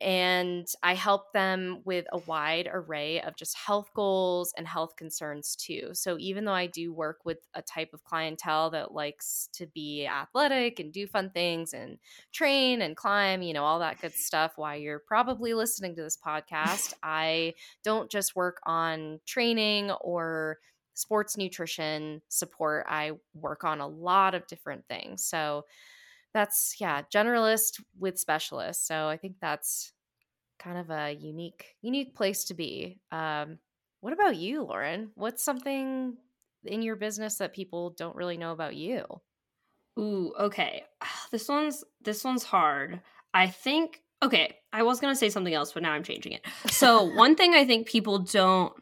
and 0.00 0.66
I 0.82 0.94
help 0.94 1.32
them 1.34 1.82
with 1.84 2.06
a 2.10 2.18
wide 2.18 2.70
array 2.72 3.20
of 3.20 3.36
just 3.36 3.54
health 3.54 3.90
goals 3.94 4.54
and 4.56 4.66
health 4.66 4.96
concerns 4.96 5.54
too. 5.54 5.90
So 5.92 6.16
even 6.18 6.46
though 6.46 6.54
I 6.54 6.68
do 6.68 6.90
work 6.90 7.18
with 7.24 7.38
a 7.52 7.60
type 7.60 7.90
of 7.92 8.02
clientele 8.02 8.70
that 8.70 8.94
likes 8.94 9.50
to 9.54 9.66
be 9.66 10.06
athletic 10.06 10.80
and 10.80 10.90
do 10.90 11.06
fun 11.06 11.30
things 11.30 11.74
and 11.74 11.98
train 12.32 12.80
and 12.80 12.96
climb, 12.96 13.42
you 13.42 13.52
know, 13.52 13.64
all 13.64 13.80
that 13.80 14.00
good 14.00 14.14
stuff 14.14 14.52
while 14.56 14.76
you're 14.76 15.00
probably 15.00 15.52
listening 15.52 15.94
to 15.96 16.02
this 16.02 16.16
podcast, 16.16 16.94
I 17.02 17.52
don't 17.84 18.10
just 18.10 18.34
work 18.34 18.58
on 18.64 19.20
training 19.26 19.90
or 19.90 20.60
sports 20.94 21.36
nutrition 21.36 22.22
support. 22.28 22.86
I 22.88 23.12
work 23.34 23.64
on 23.64 23.80
a 23.80 23.86
lot 23.88 24.34
of 24.34 24.46
different 24.46 24.86
things. 24.88 25.26
So 25.26 25.66
that's 26.32 26.76
yeah 26.80 27.02
generalist 27.12 27.80
with 27.98 28.18
specialist 28.18 28.86
so 28.86 29.08
i 29.08 29.16
think 29.16 29.36
that's 29.40 29.92
kind 30.58 30.78
of 30.78 30.90
a 30.90 31.12
unique 31.12 31.74
unique 31.82 32.14
place 32.14 32.44
to 32.44 32.54
be 32.54 32.98
um 33.10 33.58
what 34.00 34.12
about 34.12 34.36
you 34.36 34.62
lauren? 34.62 35.10
What's 35.14 35.42
something 35.42 36.16
in 36.64 36.82
your 36.82 36.96
business 36.96 37.36
that 37.36 37.52
people 37.52 37.90
don't 37.90 38.16
really 38.16 38.38
know 38.38 38.52
about 38.52 38.74
you? 38.74 39.04
Ooh 39.98 40.32
okay. 40.38 40.84
This 41.30 41.48
one's 41.48 41.84
this 42.02 42.24
one's 42.24 42.42
hard. 42.42 43.00
I 43.32 43.46
think 43.46 44.02
okay 44.22 44.56
i 44.72 44.82
was 44.82 45.00
going 45.00 45.14
to 45.14 45.18
say 45.18 45.30
something 45.30 45.54
else 45.54 45.72
but 45.72 45.82
now 45.82 45.92
i'm 45.92 46.02
changing 46.02 46.32
it. 46.32 46.44
So 46.66 47.04
one 47.14 47.36
thing 47.36 47.54
i 47.54 47.64
think 47.64 47.86
people 47.86 48.18
don't 48.18 48.72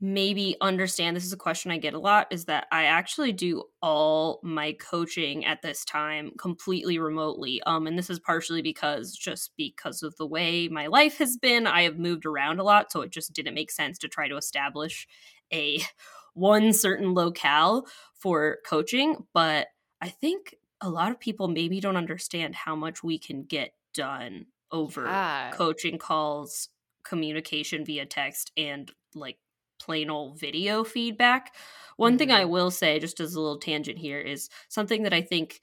maybe 0.00 0.56
understand 0.60 1.14
this 1.14 1.26
is 1.26 1.32
a 1.32 1.36
question 1.36 1.70
I 1.70 1.76
get 1.76 1.94
a 1.94 1.98
lot 1.98 2.28
is 2.30 2.46
that 2.46 2.66
I 2.72 2.84
actually 2.84 3.32
do 3.32 3.64
all 3.82 4.40
my 4.42 4.72
coaching 4.72 5.44
at 5.44 5.60
this 5.60 5.84
time 5.84 6.32
completely 6.38 6.98
remotely. 6.98 7.62
Um 7.64 7.86
and 7.86 7.98
this 7.98 8.08
is 8.10 8.18
partially 8.18 8.62
because 8.62 9.14
just 9.14 9.52
because 9.56 10.02
of 10.02 10.16
the 10.16 10.26
way 10.26 10.68
my 10.68 10.86
life 10.86 11.18
has 11.18 11.36
been, 11.36 11.66
I 11.66 11.82
have 11.82 11.98
moved 11.98 12.24
around 12.24 12.60
a 12.60 12.64
lot, 12.64 12.90
so 12.90 13.02
it 13.02 13.10
just 13.10 13.32
didn't 13.32 13.54
make 13.54 13.70
sense 13.70 13.98
to 13.98 14.08
try 14.08 14.28
to 14.28 14.36
establish 14.36 15.06
a 15.52 15.80
one 16.34 16.72
certain 16.72 17.12
locale 17.12 17.86
for 18.14 18.58
coaching, 18.66 19.16
but 19.34 19.68
I 20.00 20.08
think 20.08 20.54
a 20.80 20.88
lot 20.88 21.10
of 21.10 21.20
people 21.20 21.48
maybe 21.48 21.80
don't 21.80 21.96
understand 21.96 22.54
how 22.54 22.74
much 22.74 23.02
we 23.02 23.18
can 23.18 23.44
get 23.44 23.72
done 23.92 24.46
over 24.72 25.04
yeah. 25.04 25.50
coaching 25.50 25.98
calls, 25.98 26.68
communication 27.04 27.84
via 27.84 28.06
text 28.06 28.52
and 28.56 28.90
like 29.14 29.38
plain 29.80 30.10
old 30.10 30.38
video 30.38 30.84
feedback. 30.84 31.54
One 31.96 32.12
mm-hmm. 32.12 32.18
thing 32.18 32.30
I 32.30 32.42
mm-hmm. 32.42 32.50
will 32.50 32.70
say, 32.70 32.98
just 32.98 33.20
as 33.20 33.34
a 33.34 33.40
little 33.40 33.58
tangent 33.58 33.98
here, 33.98 34.20
is 34.20 34.48
something 34.68 35.02
that 35.02 35.12
I 35.12 35.22
think 35.22 35.60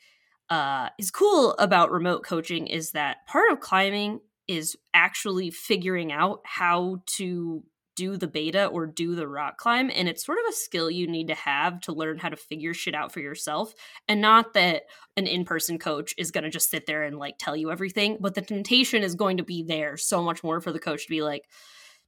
uh, 0.50 0.90
is 0.98 1.12
cool 1.12 1.54
about 1.54 1.92
remote 1.92 2.24
coaching 2.24 2.68
is 2.68 2.92
that 2.92 3.26
part 3.28 3.52
of 3.52 3.60
climbing 3.60 4.22
is 4.48 4.78
actually 4.94 5.50
figuring 5.50 6.12
out 6.12 6.42
how 6.46 7.02
to 7.06 7.64
do 7.98 8.16
the 8.16 8.28
beta 8.28 8.68
or 8.68 8.86
do 8.86 9.16
the 9.16 9.28
rock 9.28 9.58
climb 9.58 9.90
and 9.94 10.08
it's 10.08 10.24
sort 10.24 10.38
of 10.38 10.46
a 10.48 10.56
skill 10.56 10.90
you 10.90 11.08
need 11.08 11.28
to 11.28 11.34
have 11.34 11.82
to 11.82 11.92
learn 11.92 12.20
how 12.20 12.30
to 12.30 12.38
figure 12.38 12.74
shit 12.74 12.94
out 12.94 13.12
for 13.12 13.20
yourself 13.20 13.74
and 14.08 14.22
not 14.22 14.54
that 14.54 14.84
an 15.18 15.26
in-person 15.26 15.80
coach 15.80 16.14
is 16.16 16.30
going 16.30 16.44
to 16.44 16.50
just 16.50 16.70
sit 16.70 16.86
there 16.86 17.02
and 17.02 17.18
like 17.18 17.34
tell 17.40 17.58
you 17.58 17.72
everything 17.72 18.16
but 18.22 18.36
the 18.36 18.42
temptation 18.42 19.02
is 19.02 19.16
going 19.16 19.38
to 19.38 19.44
be 19.44 19.64
there 19.64 19.98
so 19.98 20.22
much 20.22 20.44
more 20.44 20.62
for 20.62 20.72
the 20.72 20.80
coach 20.80 21.04
to 21.06 21.10
be 21.10 21.24
like 21.24 21.46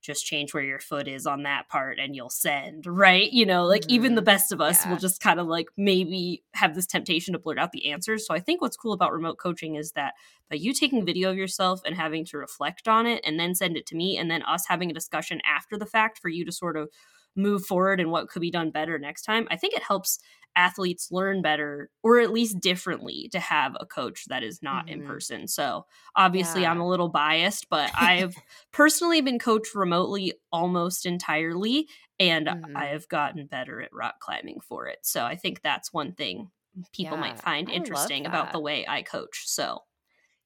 just 0.01 0.25
change 0.25 0.53
where 0.53 0.63
your 0.63 0.79
foot 0.79 1.07
is 1.07 1.25
on 1.25 1.43
that 1.43 1.67
part 1.67 1.99
and 1.99 2.15
you'll 2.15 2.29
send, 2.29 2.85
right? 2.85 3.31
You 3.31 3.45
know, 3.45 3.65
like 3.65 3.81
mm-hmm. 3.81 3.91
even 3.91 4.15
the 4.15 4.21
mm-hmm. 4.21 4.25
best 4.25 4.51
of 4.51 4.61
us 4.61 4.85
yeah. 4.85 4.91
will 4.91 4.97
just 4.97 5.21
kind 5.21 5.39
of 5.39 5.47
like 5.47 5.67
maybe 5.77 6.43
have 6.53 6.75
this 6.75 6.85
temptation 6.85 7.33
to 7.33 7.39
blurt 7.39 7.59
out 7.59 7.71
the 7.71 7.91
answers. 7.91 8.25
So 8.25 8.33
I 8.33 8.39
think 8.39 8.61
what's 8.61 8.77
cool 8.77 8.93
about 8.93 9.11
remote 9.11 9.37
coaching 9.37 9.75
is 9.75 9.91
that 9.93 10.13
by 10.49 10.55
you 10.55 10.73
taking 10.73 11.05
video 11.05 11.31
of 11.31 11.37
yourself 11.37 11.81
and 11.85 11.95
having 11.95 12.25
to 12.25 12.37
reflect 12.37 12.87
on 12.87 13.05
it 13.05 13.21
and 13.25 13.39
then 13.39 13.55
send 13.55 13.77
it 13.77 13.85
to 13.87 13.95
me 13.95 14.17
and 14.17 14.31
then 14.31 14.41
us 14.43 14.65
having 14.67 14.89
a 14.89 14.93
discussion 14.93 15.41
after 15.45 15.77
the 15.77 15.85
fact 15.85 16.19
for 16.19 16.29
you 16.29 16.45
to 16.45 16.51
sort 16.51 16.77
of 16.77 16.89
move 17.35 17.65
forward 17.65 17.99
and 17.99 18.11
what 18.11 18.29
could 18.29 18.41
be 18.41 18.51
done 18.51 18.71
better 18.71 18.97
next 18.97 19.23
time, 19.23 19.47
I 19.51 19.55
think 19.55 19.73
it 19.73 19.83
helps 19.83 20.19
athletes 20.55 21.09
learn 21.11 21.41
better 21.41 21.89
or 22.03 22.19
at 22.19 22.31
least 22.31 22.59
differently 22.59 23.29
to 23.31 23.39
have 23.39 23.75
a 23.79 23.85
coach 23.85 24.25
that 24.27 24.43
is 24.43 24.61
not 24.61 24.87
mm-hmm. 24.87 25.01
in 25.01 25.07
person. 25.07 25.47
So 25.47 25.85
obviously 26.15 26.61
yeah. 26.61 26.71
I'm 26.71 26.81
a 26.81 26.87
little 26.87 27.09
biased, 27.09 27.67
but 27.69 27.91
I've 27.99 28.35
personally 28.71 29.21
been 29.21 29.39
coached 29.39 29.75
remotely 29.75 30.33
almost 30.51 31.05
entirely 31.05 31.87
and 32.19 32.47
mm-hmm. 32.47 32.75
I 32.77 32.87
have 32.87 33.07
gotten 33.07 33.47
better 33.47 33.81
at 33.81 33.93
rock 33.93 34.19
climbing 34.19 34.59
for 34.61 34.87
it. 34.87 34.99
So 35.03 35.23
I 35.23 35.35
think 35.35 35.61
that's 35.61 35.93
one 35.93 36.13
thing 36.13 36.49
people 36.93 37.17
yeah, 37.17 37.21
might 37.21 37.39
find 37.39 37.69
interesting 37.69 38.25
about 38.25 38.51
the 38.51 38.59
way 38.59 38.85
I 38.87 39.01
coach. 39.01 39.43
So 39.45 39.79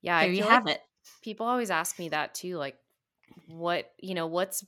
yeah, 0.02 0.22
there 0.22 0.32
you 0.32 0.44
have 0.44 0.66
like 0.66 0.76
it. 0.76 0.82
People 1.22 1.48
always 1.48 1.72
ask 1.72 1.98
me 2.00 2.10
that 2.10 2.34
too, 2.36 2.58
like 2.58 2.76
what, 3.48 3.92
you 4.00 4.14
know, 4.14 4.28
what's 4.28 4.64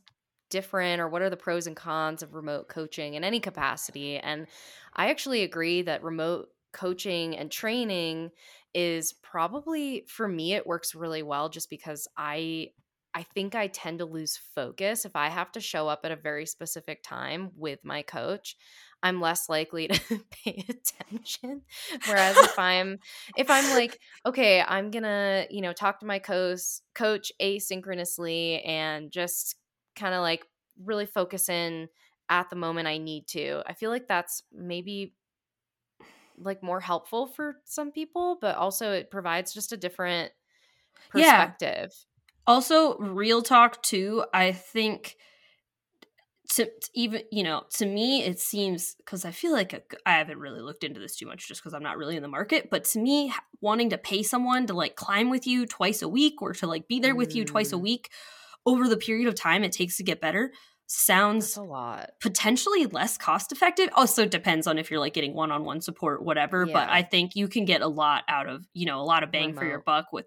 different 0.55 1.01
or 1.01 1.09
what 1.09 1.21
are 1.21 1.29
the 1.29 1.43
pros 1.45 1.67
and 1.67 1.75
cons 1.75 2.23
of 2.23 2.33
remote 2.33 2.69
coaching 2.69 3.15
in 3.15 3.23
any 3.25 3.41
capacity? 3.41 4.17
And 4.17 4.47
i 4.95 5.09
actually 5.09 5.43
agree 5.43 5.81
that 5.81 6.03
remote 6.03 6.47
coaching 6.71 7.37
and 7.37 7.51
training 7.51 8.31
is 8.73 9.13
probably 9.13 10.05
for 10.07 10.27
me 10.27 10.53
it 10.53 10.67
works 10.67 10.95
really 10.95 11.23
well 11.23 11.47
just 11.49 11.69
because 11.69 12.07
i 12.17 12.69
i 13.13 13.23
think 13.23 13.55
i 13.55 13.67
tend 13.67 13.99
to 13.99 14.05
lose 14.05 14.39
focus. 14.55 15.05
If 15.05 15.15
i 15.15 15.29
have 15.29 15.51
to 15.53 15.61
show 15.61 15.87
up 15.87 16.01
at 16.03 16.11
a 16.11 16.17
very 16.29 16.45
specific 16.45 17.03
time 17.03 17.51
with 17.55 17.79
my 17.83 18.01
coach 18.01 18.57
i'm 19.03 19.21
less 19.21 19.47
likely 19.47 19.87
to 19.93 19.99
pay 20.31 20.65
attention. 20.67 21.61
Whereas 22.07 22.37
if 22.37 22.59
i'm 22.59 22.99
if 23.37 23.49
i'm 23.49 23.69
like 23.73 23.99
okay 24.25 24.61
i'm 24.61 24.91
gonna 24.91 25.45
you 25.49 25.61
know 25.61 25.73
talk 25.73 25.99
to 25.99 26.05
my 26.05 26.19
coach 26.19 26.81
coach 26.93 27.31
asynchronously 27.41 28.67
and 28.67 29.11
just 29.11 29.55
kind 29.95 30.13
of 30.13 30.21
like 30.21 30.45
really 30.83 31.05
focus 31.05 31.49
in 31.49 31.89
at 32.29 32.49
the 32.49 32.55
moment 32.55 32.87
I 32.87 32.97
need 32.97 33.27
to. 33.29 33.61
I 33.65 33.73
feel 33.73 33.89
like 33.89 34.07
that's 34.07 34.43
maybe 34.51 35.13
like 36.37 36.63
more 36.63 36.79
helpful 36.79 37.27
for 37.27 37.57
some 37.65 37.91
people, 37.91 38.37
but 38.41 38.55
also 38.55 38.91
it 38.91 39.11
provides 39.11 39.53
just 39.53 39.71
a 39.71 39.77
different 39.77 40.31
perspective. 41.09 41.91
Yeah. 41.91 42.11
Also, 42.47 42.97
real 42.97 43.41
talk 43.41 43.81
too, 43.81 44.23
I 44.33 44.51
think 44.51 45.15
to, 46.49 46.65
to, 46.65 46.89
even 46.93 47.21
you 47.31 47.43
know 47.43 47.63
to 47.71 47.85
me 47.85 48.23
it 48.23 48.39
seems 48.39 48.95
because 48.95 49.25
i 49.25 49.31
feel 49.31 49.51
like 49.51 49.73
a, 49.73 49.81
I 50.05 50.13
haven't 50.13 50.37
really 50.37 50.61
looked 50.61 50.83
into 50.83 50.99
this 50.99 51.15
too 51.15 51.25
much 51.25 51.47
just 51.47 51.61
because 51.61 51.73
i'm 51.73 51.83
not 51.83 51.97
really 51.97 52.15
in 52.15 52.21
the 52.21 52.27
market 52.27 52.69
but 52.69 52.83
to 52.85 52.99
me 52.99 53.33
wanting 53.61 53.89
to 53.89 53.97
pay 53.97 54.21
someone 54.21 54.67
to 54.67 54.73
like 54.73 54.95
climb 54.95 55.29
with 55.29 55.47
you 55.47 55.65
twice 55.65 56.03
a 56.03 56.07
week 56.07 56.41
or 56.41 56.53
to 56.53 56.67
like 56.67 56.87
be 56.87 56.99
there 56.99 57.15
with 57.15 57.35
you 57.35 57.45
twice 57.45 57.73
a 57.73 57.77
mm. 57.77 57.81
week 57.81 58.11
over 58.65 58.87
the 58.87 58.97
period 58.97 59.27
of 59.27 59.35
time 59.35 59.63
it 59.63 59.71
takes 59.71 59.97
to 59.97 60.03
get 60.03 60.21
better 60.21 60.51
sounds 60.87 61.45
That's 61.47 61.57
a 61.57 61.63
lot 61.63 62.11
potentially 62.21 62.85
less 62.85 63.17
cost 63.17 63.51
effective 63.51 63.89
also 63.93 64.25
depends 64.25 64.67
on 64.67 64.77
if 64.77 64.91
you're 64.91 64.99
like 64.99 65.13
getting 65.13 65.33
one-on-one 65.33 65.81
support 65.81 66.23
whatever 66.23 66.65
yeah. 66.65 66.73
but 66.73 66.89
i 66.89 67.01
think 67.01 67.35
you 67.35 67.47
can 67.47 67.65
get 67.65 67.81
a 67.81 67.87
lot 67.87 68.23
out 68.27 68.47
of 68.47 68.63
you 68.73 68.85
know 68.85 69.01
a 69.01 69.03
lot 69.03 69.23
of 69.23 69.31
bang 69.31 69.49
remote. 69.49 69.59
for 69.59 69.65
your 69.65 69.79
buck 69.79 70.13
with 70.13 70.25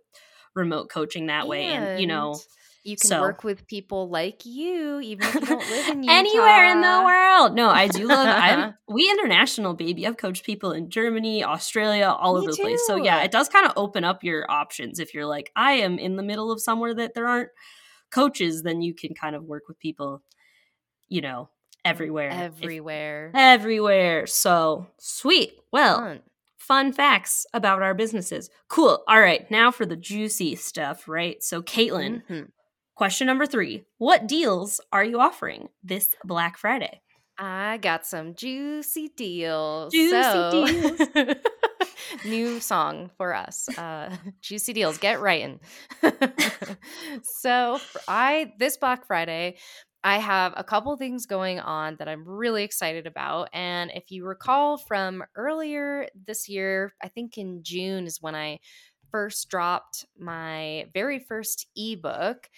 remote 0.55 0.91
coaching 0.91 1.27
that 1.27 1.43
and 1.43 1.49
way 1.49 1.67
and 1.67 2.01
you 2.01 2.07
know 2.07 2.37
you 2.83 2.97
can 2.97 3.09
so. 3.09 3.21
work 3.21 3.45
with 3.45 3.67
people 3.67 4.09
like 4.09 4.45
you 4.47 4.99
even 5.01 5.29
if 5.29 5.35
you 5.35 5.41
don't 5.43 5.71
live 5.71 5.89
in 5.91 6.03
Utah. 6.03 6.13
anywhere 6.17 6.73
in 6.73 6.81
the 6.81 7.03
world 7.05 7.55
no 7.55 7.69
i 7.69 7.87
do 7.87 8.09
love 8.09 8.27
i'm 8.29 8.75
we 8.89 9.09
international 9.11 9.75
baby 9.75 10.07
i've 10.07 10.17
coached 10.17 10.45
people 10.45 10.73
in 10.73 10.91
germany 10.91 11.45
australia 11.45 12.07
all 12.09 12.35
Me 12.35 12.41
over 12.41 12.51
the 12.51 12.57
too. 12.57 12.63
place 12.63 12.81
so 12.87 12.97
yeah 12.97 13.23
it 13.23 13.31
does 13.31 13.49
kind 13.49 13.67
of 13.67 13.73
open 13.77 14.03
up 14.03 14.25
your 14.25 14.51
options 14.51 14.99
if 14.99 15.15
you're 15.15 15.27
like 15.27 15.53
i 15.55 15.73
am 15.73 16.01
in 16.01 16.17
the 16.17 16.23
middle 16.23 16.51
of 16.51 16.61
somewhere 16.61 16.95
that 16.95 17.15
there 17.15 17.29
aren't 17.29 17.51
coaches, 18.11 18.63
then 18.63 18.83
you 18.83 18.95
can 18.95 19.15
kind 19.15 19.37
of 19.37 19.45
work 19.45 19.65
with 19.69 19.79
people, 19.79 20.23
you 21.09 21.21
know, 21.21 21.49
everywhere. 21.85 22.31
Everywhere. 22.31 23.29
If, 23.29 23.35
everywhere. 23.35 24.27
So 24.27 24.87
sweet. 24.99 25.55
Well, 25.73 25.99
fun. 25.99 26.21
fun 26.57 26.93
facts 26.93 27.47
about 27.53 27.83
our 27.83 27.95
businesses. 27.95 28.51
Cool. 28.69 29.03
All 29.09 29.21
right. 29.21 29.51
Now 29.51 29.71
for 29.71 29.87
the 29.87 29.97
juicy 29.97 30.55
stuff, 30.57 31.09
right? 31.09 31.43
So, 31.43 31.63
Caitlin, 31.63 32.23
mm-hmm. 32.29 32.43
question 32.95 33.27
number 33.27 33.47
three 33.47 33.85
What 33.99 34.27
deals 34.27 34.81
are 34.93 35.05
you 35.05 35.21
offering 35.21 35.69
this 35.83 36.15
Black 36.25 36.59
Friday? 36.59 37.01
I 37.39 37.77
got 37.77 38.05
some 38.05 38.35
juicy 38.35 39.11
deals. 39.17 39.93
Juicy 39.93 40.11
so, 40.11 40.67
deals. 41.15 41.37
new 42.25 42.61
song 42.61 43.11
for 43.17 43.35
us. 43.35 43.69
Uh, 43.79 44.17
juicy 44.41 44.73
deals, 44.73 44.99
get 44.99 45.21
writing. 45.21 45.61
so 47.23 47.79
I 48.07 48.53
this 48.59 48.77
Black 48.77 49.07
Friday, 49.07 49.57
I 50.05 50.19
have 50.19 50.55
a 50.57 50.65
couple 50.65 50.97
things 50.97 51.27
going 51.27 51.61
on 51.61 51.97
that 51.99 52.09
I'm 52.09 52.27
really 52.27 52.63
excited 52.63 53.07
about. 53.07 53.49
And 53.53 53.91
if 53.95 54.11
you 54.11 54.25
recall 54.25 54.79
from 54.79 55.25
earlier 55.35 56.09
this 56.27 56.49
year, 56.49 56.95
I 57.03 57.09
think 57.09 57.37
in 57.37 57.63
June 57.63 58.07
is 58.07 58.23
when 58.23 58.35
I 58.35 58.61
first 59.11 59.49
dropped 59.49 60.07
my 60.19 60.87
very 60.95 61.19
first 61.19 61.67
ebook. 61.77 62.49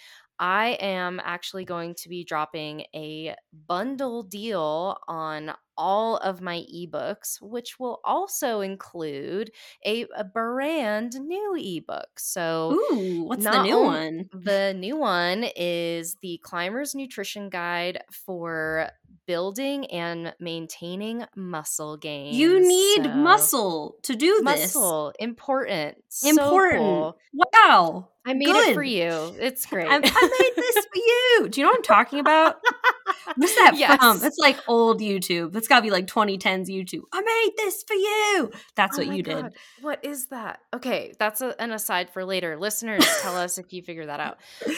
I 0.41 0.69
am 0.81 1.21
actually 1.23 1.65
going 1.65 1.93
to 1.99 2.09
be 2.09 2.23
dropping 2.23 2.85
a 2.95 3.35
bundle 3.67 4.23
deal 4.23 4.97
on 5.07 5.53
all 5.77 6.17
of 6.17 6.41
my 6.41 6.65
ebooks, 6.73 7.39
which 7.41 7.79
will 7.79 7.99
also 8.03 8.61
include 8.61 9.51
a, 9.85 10.07
a 10.15 10.23
brand 10.23 11.13
new 11.13 11.55
ebook. 11.55 12.17
So, 12.17 12.73
Ooh, 12.73 13.23
what's 13.23 13.43
the 13.43 13.61
new 13.61 13.81
one? 13.81 14.29
The 14.33 14.73
new 14.75 14.97
one 14.97 15.45
is 15.55 16.17
the 16.23 16.39
Climber's 16.43 16.95
Nutrition 16.95 17.49
Guide 17.49 18.03
for 18.11 18.89
building 19.25 19.85
and 19.87 20.33
maintaining 20.39 21.25
muscle 21.35 21.97
gain. 21.97 22.33
You 22.33 22.59
need 22.59 23.03
so, 23.03 23.13
muscle 23.13 23.95
to 24.03 24.15
do 24.15 24.41
this. 24.45 24.75
Muscle, 24.75 25.13
important. 25.19 25.97
Important. 26.23 26.81
So 26.81 26.85
cool. 26.85 27.17
Wow. 27.33 28.09
I 28.25 28.33
made 28.33 28.45
Good. 28.45 28.69
it 28.69 28.73
for 28.73 28.83
you. 28.83 29.35
It's 29.39 29.65
great. 29.65 29.87
I, 29.87 29.95
I 29.95 29.99
made 29.99 30.53
this 30.55 30.85
for 30.85 30.95
you. 30.95 31.49
Do 31.49 31.59
you 31.59 31.65
know 31.65 31.71
what 31.71 31.77
I'm 31.77 31.83
talking 31.83 32.19
about? 32.19 32.57
What's 33.35 33.55
that 33.55 33.73
yes. 33.77 33.97
from? 33.97 34.23
It's 34.23 34.37
like 34.37 34.57
old 34.67 34.99
YouTube. 34.99 35.51
That's 35.51 35.67
got 35.67 35.77
to 35.77 35.81
be 35.81 35.91
like 35.91 36.07
2010s 36.07 36.67
YouTube. 36.67 37.01
I 37.13 37.21
made 37.21 37.53
this 37.57 37.83
for 37.83 37.93
you. 37.93 38.51
That's 38.75 38.97
oh 38.97 39.05
what 39.05 39.15
you 39.15 39.23
God. 39.23 39.43
did. 39.43 39.53
What 39.81 40.05
is 40.05 40.27
that? 40.27 40.59
Okay, 40.73 41.13
that's 41.19 41.41
a, 41.41 41.59
an 41.61 41.71
aside 41.71 42.09
for 42.11 42.25
later. 42.25 42.57
Listeners, 42.57 43.05
tell 43.21 43.35
us 43.35 43.57
if 43.57 43.73
you 43.73 43.81
figure 43.81 44.05
that 44.05 44.19
out. 44.19 44.37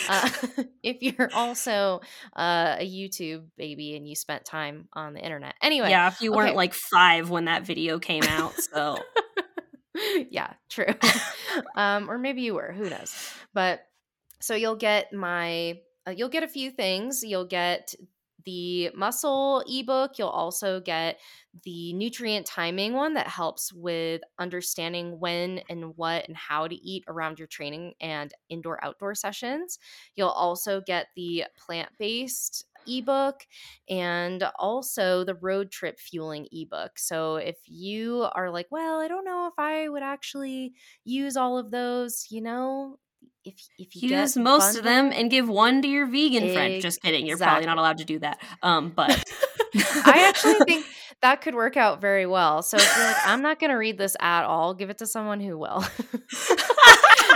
Uh, 0.09 0.29
if 0.83 1.01
you're 1.01 1.29
also 1.33 2.01
uh, 2.35 2.77
a 2.79 2.89
YouTube 2.89 3.45
baby 3.57 3.95
and 3.95 4.07
you 4.07 4.15
spent 4.15 4.45
time 4.45 4.87
on 4.93 5.13
the 5.13 5.21
internet. 5.21 5.55
Anyway. 5.61 5.89
Yeah, 5.89 6.07
if 6.07 6.21
you 6.21 6.31
weren't 6.31 6.49
okay. 6.49 6.57
like 6.57 6.73
five 6.73 7.29
when 7.29 7.45
that 7.45 7.65
video 7.65 7.99
came 7.99 8.23
out. 8.23 8.53
So. 8.55 8.97
yeah, 10.29 10.53
true. 10.69 10.93
um, 11.75 12.09
or 12.09 12.17
maybe 12.17 12.41
you 12.41 12.55
were. 12.55 12.71
Who 12.71 12.89
knows? 12.89 13.15
But 13.53 13.85
so 14.39 14.55
you'll 14.55 14.75
get 14.75 15.13
my 15.13 15.79
uh, 16.07 16.11
you'll 16.11 16.29
get 16.29 16.43
a 16.43 16.47
few 16.47 16.71
things. 16.71 17.23
You'll 17.23 17.45
get 17.45 17.95
the 18.45 18.91
muscle 18.95 19.63
ebook. 19.67 20.17
You'll 20.17 20.29
also 20.29 20.79
get 20.79 21.19
the 21.63 21.93
nutrient 21.93 22.45
timing 22.45 22.93
one 22.93 23.13
that 23.13 23.27
helps 23.27 23.71
with 23.73 24.21
understanding 24.39 25.19
when 25.19 25.61
and 25.69 25.95
what 25.97 26.27
and 26.27 26.35
how 26.35 26.67
to 26.67 26.75
eat 26.75 27.03
around 27.07 27.39
your 27.39 27.47
training 27.47 27.93
and 28.01 28.33
indoor 28.49 28.83
outdoor 28.83 29.15
sessions. 29.15 29.79
You'll 30.15 30.29
also 30.29 30.81
get 30.81 31.07
the 31.15 31.45
plant 31.57 31.89
based 31.99 32.65
ebook 32.85 33.45
and 33.89 34.43
also 34.55 35.23
the 35.23 35.35
road 35.35 35.71
trip 35.71 35.99
fueling 35.99 36.47
ebook. 36.51 36.99
So 36.99 37.35
if 37.37 37.57
you 37.65 38.27
are 38.33 38.51
like, 38.51 38.67
well, 38.71 38.99
I 38.99 39.07
don't 39.07 39.25
know 39.25 39.47
if 39.47 39.53
I 39.57 39.87
would 39.87 40.03
actually 40.03 40.73
use 41.05 41.37
all 41.37 41.57
of 41.57 41.71
those, 41.71 42.27
you 42.29 42.41
know, 42.41 42.99
if 43.45 43.55
if 43.77 43.95
you 43.95 44.09
use 44.09 44.37
most 44.37 44.77
of 44.77 44.83
them 44.83 45.11
and 45.13 45.29
give 45.29 45.49
one 45.49 45.81
to 45.81 45.87
your 45.87 46.05
vegan 46.05 46.43
exactly. 46.43 46.53
friend. 46.53 46.81
Just 46.81 47.01
kidding. 47.01 47.25
You're 47.25 47.37
probably 47.37 47.65
not 47.65 47.77
allowed 47.77 47.97
to 47.97 48.05
do 48.05 48.19
that. 48.19 48.39
Um, 48.61 48.91
but 48.95 49.23
I 49.75 50.25
actually 50.27 50.59
think 50.67 50.85
that 51.21 51.41
could 51.41 51.55
work 51.55 51.77
out 51.77 52.01
very 52.01 52.25
well. 52.25 52.61
So 52.61 52.77
if 52.77 52.97
you're 52.97 53.05
like, 53.05 53.15
I'm 53.25 53.41
not 53.41 53.59
going 53.59 53.69
to 53.69 53.77
read 53.77 53.97
this 53.97 54.15
at 54.19 54.43
all, 54.43 54.73
give 54.73 54.89
it 54.89 54.97
to 54.99 55.07
someone 55.07 55.39
who 55.39 55.57
will. 55.57 55.83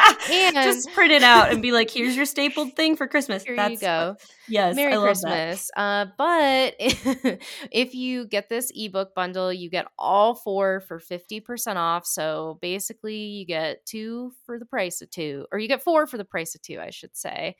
and 0.31 0.55
just 0.55 0.89
print 0.93 1.11
it 1.11 1.23
out 1.23 1.51
and 1.51 1.61
be 1.61 1.71
like, 1.71 1.89
"Here's 1.89 2.15
your 2.15 2.25
stapled 2.25 2.75
thing 2.75 2.95
for 2.95 3.07
Christmas." 3.07 3.43
Here 3.43 3.55
That's 3.55 3.73
you 3.73 3.79
go. 3.79 4.15
Yes, 4.47 4.75
Merry 4.75 4.97
Christmas. 4.97 5.69
Uh, 5.75 6.05
but 6.17 6.75
if 6.79 7.93
you 7.93 8.27
get 8.27 8.49
this 8.49 8.71
ebook 8.75 9.13
bundle, 9.15 9.51
you 9.51 9.69
get 9.69 9.87
all 9.97 10.35
four 10.35 10.81
for 10.81 10.99
fifty 10.99 11.39
percent 11.39 11.77
off. 11.77 12.05
So 12.05 12.57
basically, 12.61 13.17
you 13.17 13.45
get 13.45 13.85
two 13.85 14.31
for 14.45 14.59
the 14.59 14.65
price 14.65 15.01
of 15.01 15.09
two, 15.09 15.45
or 15.51 15.59
you 15.59 15.67
get 15.67 15.83
four 15.83 16.07
for 16.07 16.17
the 16.17 16.25
price 16.25 16.55
of 16.55 16.61
two, 16.61 16.79
I 16.79 16.89
should 16.89 17.15
say. 17.15 17.55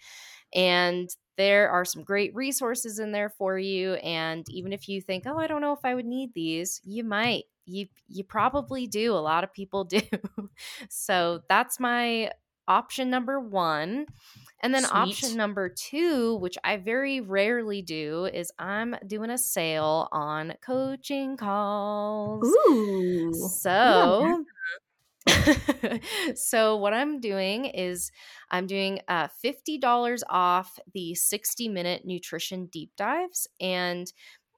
And 0.54 1.10
there 1.38 1.70
are 1.70 1.86
some 1.86 2.04
great 2.04 2.34
resources 2.36 3.00
in 3.00 3.12
there 3.12 3.30
for 3.30 3.60
you. 3.60 3.94
And 3.96 4.48
even 4.50 4.74
if 4.74 4.88
you 4.90 5.02
think, 5.02 5.26
"Oh, 5.28 5.38
I 5.38 5.48
don't 5.48 5.62
know 5.62 5.74
if 5.74 5.84
I 5.84 5.94
would 5.96 6.06
need 6.06 6.34
these," 6.34 6.82
you 6.84 7.04
might 7.04 7.46
you 7.66 7.88
you 8.08 8.24
probably 8.24 8.88
do 8.88 9.14
a 9.14 9.20
lot 9.20 9.44
of 9.44 9.54
people 9.54 9.84
do 9.84 10.02
so 10.90 11.42
that's 11.50 11.80
my 11.80 12.32
option 12.68 13.10
number 13.10 13.40
one 13.40 14.06
and 14.62 14.74
then 14.74 14.84
Sweet. 14.84 14.92
option 14.92 15.36
number 15.38 15.70
two 15.70 16.36
which 16.38 16.58
i 16.64 16.76
very 16.78 17.22
rarely 17.22 17.82
do 17.82 18.26
is 18.26 18.52
i'm 18.60 18.96
doing 19.06 19.30
a 19.30 19.38
sale 19.38 20.10
on 20.12 20.54
coaching 20.62 21.38
calls 21.38 22.46
Ooh. 22.46 23.32
so 23.32 24.46
so 26.36 26.76
what 26.76 26.94
i'm 26.94 27.20
doing 27.20 27.66
is 27.66 28.12
i'm 28.52 28.68
doing 28.68 29.00
uh, 29.08 29.28
$50 29.44 30.24
off 30.30 30.80
the 30.94 31.14
60 31.16 31.70
minute 31.70 32.04
nutrition 32.06 32.66
deep 32.68 32.92
dives 32.98 33.48
and 33.60 34.12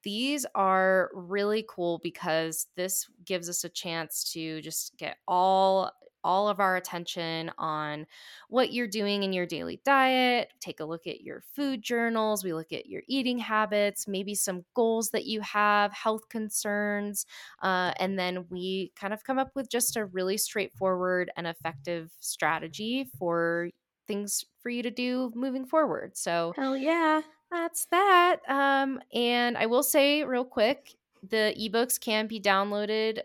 these 0.03 0.45
are 0.55 1.09
really 1.13 1.65
cool 1.67 1.99
because 2.01 2.67
this 2.77 3.07
gives 3.25 3.49
us 3.49 3.63
a 3.63 3.69
chance 3.69 4.31
to 4.31 4.61
just 4.61 4.97
get 4.97 5.17
all 5.27 5.91
all 6.23 6.47
of 6.47 6.59
our 6.59 6.75
attention 6.75 7.51
on 7.57 8.05
what 8.49 8.73
you're 8.73 8.87
doing 8.87 9.23
in 9.23 9.33
your 9.33 9.45
daily 9.45 9.79
diet 9.83 10.49
take 10.59 10.79
a 10.79 10.85
look 10.85 11.07
at 11.07 11.21
your 11.21 11.41
food 11.55 11.81
journals 11.81 12.43
we 12.43 12.53
look 12.53 12.71
at 12.71 12.87
your 12.87 13.01
eating 13.07 13.37
habits 13.37 14.07
maybe 14.07 14.35
some 14.35 14.63
goals 14.73 15.09
that 15.09 15.25
you 15.25 15.41
have 15.41 15.91
health 15.93 16.27
concerns 16.29 17.25
uh, 17.61 17.91
and 17.99 18.17
then 18.17 18.45
we 18.49 18.91
kind 18.95 19.13
of 19.13 19.23
come 19.23 19.39
up 19.39 19.51
with 19.55 19.69
just 19.69 19.95
a 19.95 20.05
really 20.05 20.37
straightforward 20.37 21.31
and 21.35 21.47
effective 21.47 22.11
strategy 22.19 23.09
for 23.17 23.69
things 24.07 24.45
for 24.61 24.69
you 24.69 24.81
to 24.81 24.91
do 24.91 25.31
moving 25.35 25.65
forward 25.65 26.17
so 26.17 26.53
hell 26.55 26.75
yeah 26.75 27.21
that's 27.51 27.85
that. 27.85 28.37
Um, 28.47 29.01
and 29.13 29.57
I 29.57 29.65
will 29.65 29.83
say 29.83 30.23
real 30.23 30.45
quick, 30.45 30.95
the 31.27 31.53
ebooks 31.59 31.99
can 31.99 32.27
be 32.27 32.39
downloaded 32.39 33.19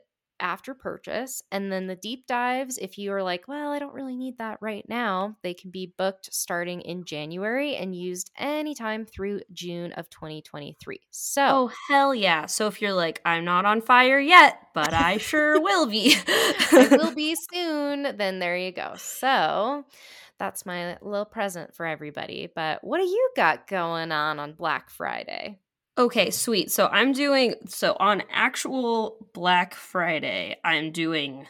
after 0.45 0.75
purchase. 0.75 1.43
And 1.51 1.73
then 1.73 1.87
the 1.87 1.97
deep 1.97 2.27
dives, 2.27 2.77
if 2.77 2.99
you 2.99 3.13
are 3.13 3.23
like, 3.23 3.49
well, 3.49 3.73
I 3.73 3.79
don't 3.79 3.95
really 3.95 4.15
need 4.15 4.37
that 4.37 4.59
right 4.61 4.85
now, 4.87 5.39
they 5.43 5.55
can 5.55 5.71
be 5.71 5.95
booked 5.97 6.33
starting 6.35 6.83
in 6.83 7.07
January 7.07 7.77
and 7.77 7.97
used 7.97 8.31
anytime 8.37 9.07
through 9.07 9.41
June 9.55 9.93
of 9.93 10.11
2023. 10.11 11.01
So, 11.11 11.43
oh, 11.49 11.73
hell 11.89 12.15
yeah. 12.15 12.45
So 12.45 12.67
if 12.67 12.83
you're 12.83 12.93
like, 12.93 13.23
I'm 13.25 13.47
not 13.47 13.65
on 13.65 13.81
fire 13.81 14.21
yet, 14.21 14.59
but 14.75 14.93
I 14.93 15.17
sure 15.17 15.59
will 15.59 15.87
be, 15.87 16.15
I 16.29 16.89
will 16.91 17.15
be 17.17 17.35
soon, 17.51 18.15
then 18.19 18.39
there 18.39 18.59
you 18.59 18.71
go. 18.71 18.93
So, 18.99 19.87
that's 20.39 20.67
my 20.67 20.99
little 21.01 21.25
present 21.25 21.75
for 21.75 21.87
everybody. 21.87 22.51
But 22.55 22.85
what 22.85 22.99
do 22.99 23.07
you 23.07 23.31
got 23.35 23.67
going 23.67 24.13
on 24.13 24.39
on 24.39 24.53
Black 24.53 24.91
Friday? 24.91 25.59
Okay, 25.97 26.31
sweet. 26.31 26.73
So 26.73 26.89
I'm 26.89 27.13
doing 27.13 27.55
so 27.69 27.97
on 28.01 28.25
actual 28.31 29.29
Black 29.33 29.75
Friday, 29.75 30.59
I'm 30.65 30.91
doing 30.91 31.47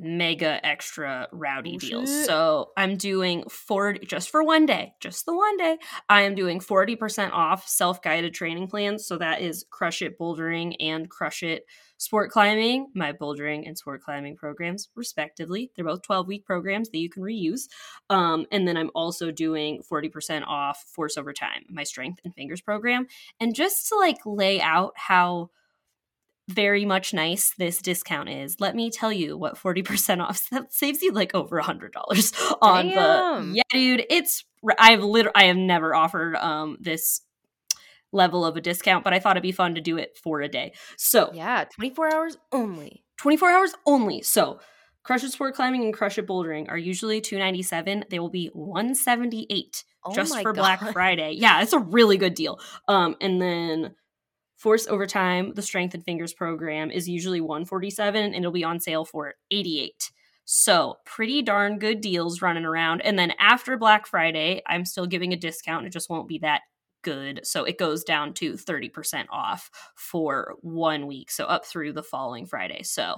mega 0.00 0.64
extra 0.66 1.28
rowdy 1.30 1.74
oh, 1.76 1.78
deals. 1.78 2.24
So 2.24 2.70
I'm 2.76 2.96
doing 2.96 3.44
40 3.48 4.06
just 4.06 4.30
for 4.30 4.42
one 4.42 4.66
day, 4.66 4.94
just 4.98 5.26
the 5.26 5.34
one 5.34 5.56
day. 5.58 5.78
I 6.08 6.22
am 6.22 6.34
doing 6.34 6.58
40% 6.58 7.32
off 7.32 7.68
self-guided 7.68 8.32
training 8.32 8.68
plans. 8.68 9.06
So 9.06 9.18
that 9.18 9.42
is 9.42 9.66
Crush 9.70 10.02
It 10.02 10.18
Bouldering 10.18 10.74
and 10.80 11.08
Crush 11.08 11.42
It 11.42 11.66
Sport 11.98 12.30
Climbing, 12.30 12.88
my 12.94 13.12
bouldering 13.12 13.66
and 13.66 13.76
sport 13.76 14.02
climbing 14.02 14.34
programs, 14.34 14.88
respectively. 14.94 15.70
They're 15.76 15.84
both 15.84 16.00
12 16.00 16.26
week 16.26 16.46
programs 16.46 16.88
that 16.88 16.98
you 16.98 17.10
can 17.10 17.22
reuse. 17.22 17.68
Um, 18.08 18.46
and 18.50 18.66
then 18.66 18.78
I'm 18.78 18.90
also 18.94 19.30
doing 19.30 19.82
40% 19.82 20.46
off 20.46 20.82
Force 20.94 21.18
Over 21.18 21.34
Time, 21.34 21.64
my 21.68 21.84
strength 21.84 22.20
and 22.24 22.34
fingers 22.34 22.62
program. 22.62 23.06
And 23.38 23.54
just 23.54 23.88
to 23.88 23.96
like 23.96 24.16
lay 24.24 24.62
out 24.62 24.94
how 24.96 25.50
very 26.50 26.84
much 26.84 27.14
nice 27.14 27.54
this 27.56 27.78
discount 27.78 28.28
is. 28.28 28.60
Let 28.60 28.74
me 28.74 28.90
tell 28.90 29.12
you 29.12 29.36
what 29.36 29.56
40% 29.56 30.20
off 30.20 30.48
that 30.50 30.72
saves 30.72 31.02
you 31.02 31.12
like 31.12 31.34
over 31.34 31.58
a 31.58 31.62
hundred 31.62 31.92
dollars 31.92 32.32
on 32.62 32.88
Damn. 32.88 33.52
the 33.52 33.56
Yeah, 33.56 33.62
dude, 33.70 34.06
it's 34.10 34.44
I've 34.78 35.02
literally 35.02 35.34
I 35.34 35.44
have 35.44 35.56
never 35.56 35.94
offered 35.94 36.36
um 36.36 36.76
this 36.80 37.22
level 38.12 38.44
of 38.44 38.56
a 38.56 38.60
discount, 38.60 39.04
but 39.04 39.12
I 39.12 39.20
thought 39.20 39.36
it'd 39.36 39.42
be 39.42 39.52
fun 39.52 39.76
to 39.76 39.80
do 39.80 39.96
it 39.96 40.18
for 40.22 40.40
a 40.40 40.48
day. 40.48 40.72
So, 40.96 41.30
yeah, 41.32 41.64
24 41.76 42.12
hours 42.12 42.38
only. 42.52 43.04
24 43.18 43.50
hours 43.50 43.74
only. 43.86 44.22
So, 44.22 44.60
Crush 45.02 45.24
It 45.24 45.32
Sport 45.32 45.54
Climbing 45.54 45.84
and 45.84 45.94
Crush 45.94 46.18
It 46.18 46.26
Bouldering 46.26 46.68
are 46.68 46.76
usually 46.76 47.20
297. 47.20 48.04
They 48.10 48.18
will 48.18 48.30
be 48.30 48.50
178 48.52 49.84
oh 50.04 50.14
just 50.14 50.34
for 50.42 50.52
God. 50.52 50.60
Black 50.60 50.92
Friday. 50.92 51.32
Yeah, 51.38 51.62
it's 51.62 51.72
a 51.72 51.78
really 51.78 52.16
good 52.16 52.34
deal. 52.34 52.58
Um 52.86 53.16
and 53.20 53.40
then 53.40 53.94
Force 54.60 54.86
Over 54.86 55.06
Time, 55.06 55.54
the 55.54 55.62
Strength 55.62 55.94
and 55.94 56.04
Fingers 56.04 56.34
program 56.34 56.90
is 56.90 57.08
usually 57.08 57.40
147 57.40 58.22
and 58.22 58.34
it'll 58.34 58.52
be 58.52 58.62
on 58.62 58.78
sale 58.78 59.06
for 59.06 59.34
88. 59.50 60.12
So, 60.44 60.96
pretty 61.06 61.40
darn 61.40 61.78
good 61.78 62.02
deals 62.02 62.42
running 62.42 62.66
around. 62.66 63.00
And 63.00 63.18
then 63.18 63.32
after 63.38 63.78
Black 63.78 64.06
Friday, 64.06 64.60
I'm 64.66 64.84
still 64.84 65.06
giving 65.06 65.32
a 65.32 65.36
discount. 65.36 65.86
It 65.86 65.94
just 65.94 66.10
won't 66.10 66.28
be 66.28 66.40
that 66.40 66.60
good. 67.00 67.40
So 67.44 67.64
it 67.64 67.78
goes 67.78 68.04
down 68.04 68.34
to 68.34 68.52
30% 68.52 69.24
off 69.30 69.70
for 69.94 70.56
one 70.60 71.06
week. 71.06 71.30
So 71.30 71.46
up 71.46 71.64
through 71.64 71.94
the 71.94 72.02
following 72.02 72.44
Friday. 72.44 72.82
So 72.82 73.16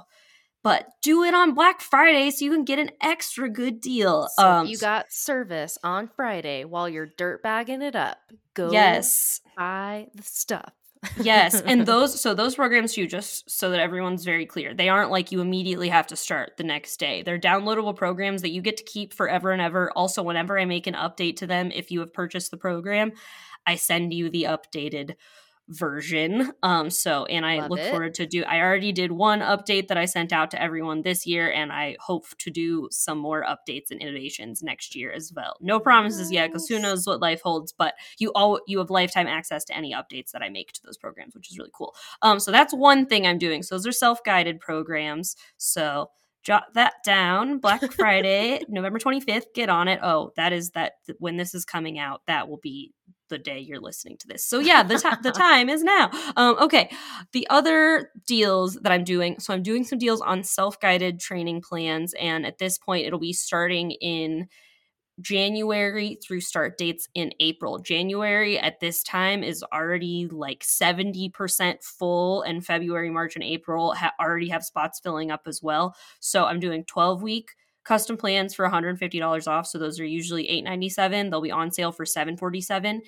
but 0.62 0.86
do 1.02 1.24
it 1.24 1.34
on 1.34 1.54
Black 1.54 1.80
Friday 1.80 2.30
so 2.30 2.44
you 2.44 2.52
can 2.52 2.64
get 2.64 2.78
an 2.78 2.90
extra 3.00 3.50
good 3.50 3.80
deal. 3.80 4.28
So 4.36 4.48
um, 4.48 4.66
you 4.68 4.78
got 4.78 5.12
service 5.12 5.76
on 5.82 6.06
Friday 6.06 6.64
while 6.64 6.88
you're 6.88 7.10
dirt 7.18 7.42
bagging 7.42 7.82
it 7.82 7.96
up. 7.96 8.18
Go 8.54 8.70
yes. 8.70 9.40
buy 9.56 10.06
the 10.14 10.22
stuff. 10.22 10.72
Yes, 11.20 11.60
and 11.60 11.86
those 11.86 12.20
so 12.20 12.34
those 12.34 12.54
programs 12.54 12.96
you 12.96 13.06
just 13.06 13.50
so 13.50 13.70
that 13.70 13.80
everyone's 13.80 14.24
very 14.24 14.46
clear. 14.46 14.74
They 14.74 14.88
aren't 14.88 15.10
like 15.10 15.32
you 15.32 15.40
immediately 15.40 15.88
have 15.88 16.06
to 16.08 16.16
start 16.16 16.56
the 16.56 16.64
next 16.64 16.98
day. 16.98 17.22
They're 17.22 17.38
downloadable 17.38 17.96
programs 17.96 18.42
that 18.42 18.50
you 18.50 18.62
get 18.62 18.76
to 18.78 18.84
keep 18.84 19.12
forever 19.12 19.50
and 19.50 19.62
ever. 19.62 19.90
Also, 19.92 20.22
whenever 20.22 20.58
I 20.58 20.64
make 20.64 20.86
an 20.86 20.94
update 20.94 21.36
to 21.36 21.46
them 21.46 21.70
if 21.72 21.90
you 21.90 22.00
have 22.00 22.12
purchased 22.12 22.50
the 22.50 22.56
program, 22.56 23.12
I 23.66 23.76
send 23.76 24.12
you 24.12 24.30
the 24.30 24.44
updated 24.44 25.16
version. 25.68 26.52
Um, 26.62 26.90
so, 26.90 27.24
and 27.26 27.44
I 27.46 27.58
Love 27.60 27.70
look 27.70 27.80
it. 27.80 27.90
forward 27.90 28.14
to 28.14 28.26
do. 28.26 28.44
I 28.44 28.60
already 28.60 28.92
did 28.92 29.12
one 29.12 29.40
update 29.40 29.88
that 29.88 29.96
I 29.96 30.04
sent 30.04 30.32
out 30.32 30.50
to 30.52 30.62
everyone 30.62 31.02
this 31.02 31.26
year, 31.26 31.50
and 31.50 31.72
I 31.72 31.96
hope 32.00 32.26
to 32.38 32.50
do 32.50 32.88
some 32.90 33.18
more 33.18 33.44
updates 33.44 33.90
and 33.90 34.00
innovations 34.00 34.62
next 34.62 34.94
year 34.94 35.12
as 35.12 35.32
well. 35.34 35.56
No 35.60 35.80
promises 35.80 36.28
nice. 36.28 36.32
yet, 36.32 36.46
because 36.48 36.68
who 36.68 36.78
knows 36.78 37.06
what 37.06 37.20
life 37.20 37.40
holds. 37.42 37.72
But 37.72 37.94
you 38.18 38.32
all 38.34 38.60
you 38.66 38.78
have 38.78 38.90
lifetime 38.90 39.26
access 39.26 39.64
to 39.66 39.76
any 39.76 39.92
updates 39.92 40.30
that 40.32 40.42
I 40.42 40.48
make 40.48 40.72
to 40.72 40.80
those 40.84 40.98
programs, 40.98 41.34
which 41.34 41.50
is 41.50 41.58
really 41.58 41.72
cool. 41.72 41.94
Um, 42.22 42.38
so 42.38 42.50
that's 42.50 42.74
one 42.74 43.06
thing 43.06 43.26
I'm 43.26 43.38
doing. 43.38 43.62
So 43.62 43.74
those 43.74 43.86
are 43.86 43.92
self 43.92 44.22
guided 44.24 44.60
programs. 44.60 45.36
So 45.56 46.10
jot 46.42 46.64
that 46.74 46.94
down 47.04 47.58
black 47.58 47.92
friday 47.92 48.60
november 48.68 48.98
25th 48.98 49.44
get 49.54 49.68
on 49.68 49.86
it 49.86 50.00
oh 50.02 50.32
that 50.34 50.52
is 50.52 50.70
that 50.70 50.94
when 51.18 51.36
this 51.36 51.54
is 51.54 51.64
coming 51.64 52.00
out 52.00 52.20
that 52.26 52.48
will 52.48 52.58
be 52.60 52.92
the 53.32 53.38
day 53.38 53.58
you're 53.58 53.80
listening 53.80 54.18
to 54.18 54.28
this. 54.28 54.44
So 54.44 54.60
yeah, 54.60 54.82
the, 54.82 54.98
t- 54.98 55.08
the 55.22 55.32
time 55.32 55.68
is 55.68 55.82
now. 55.82 56.10
Um, 56.36 56.56
okay, 56.60 56.90
the 57.32 57.46
other 57.50 58.10
deals 58.26 58.74
that 58.74 58.92
I'm 58.92 59.04
doing. 59.04 59.40
So 59.40 59.54
I'm 59.54 59.62
doing 59.62 59.84
some 59.84 59.98
deals 59.98 60.20
on 60.20 60.44
self-guided 60.44 61.18
training 61.18 61.62
plans, 61.62 62.14
and 62.14 62.46
at 62.46 62.58
this 62.58 62.78
point, 62.78 63.06
it'll 63.06 63.18
be 63.18 63.32
starting 63.32 63.92
in 63.92 64.48
January 65.20 66.18
through 66.22 66.40
start 66.40 66.76
dates 66.76 67.08
in 67.14 67.32
April. 67.40 67.78
January 67.78 68.58
at 68.58 68.80
this 68.80 69.02
time 69.02 69.42
is 69.42 69.64
already 69.72 70.28
like 70.30 70.60
70% 70.60 71.82
full, 71.82 72.42
and 72.42 72.64
February, 72.64 73.10
March, 73.10 73.34
and 73.34 73.44
April 73.44 73.94
ha- 73.94 74.12
already 74.20 74.48
have 74.48 74.64
spots 74.64 75.00
filling 75.00 75.30
up 75.30 75.42
as 75.46 75.60
well. 75.62 75.94
So 76.20 76.44
I'm 76.44 76.60
doing 76.60 76.84
12 76.84 77.22
week 77.22 77.48
custom 77.84 78.16
plans 78.16 78.54
for 78.54 78.68
$150 78.68 79.48
off. 79.48 79.66
So 79.66 79.78
those 79.78 79.98
are 80.00 80.04
usually 80.04 80.48
897. 80.48 81.30
They'll 81.30 81.40
be 81.40 81.50
on 81.50 81.70
sale 81.70 81.92
for 81.92 82.04
$747 82.04 83.00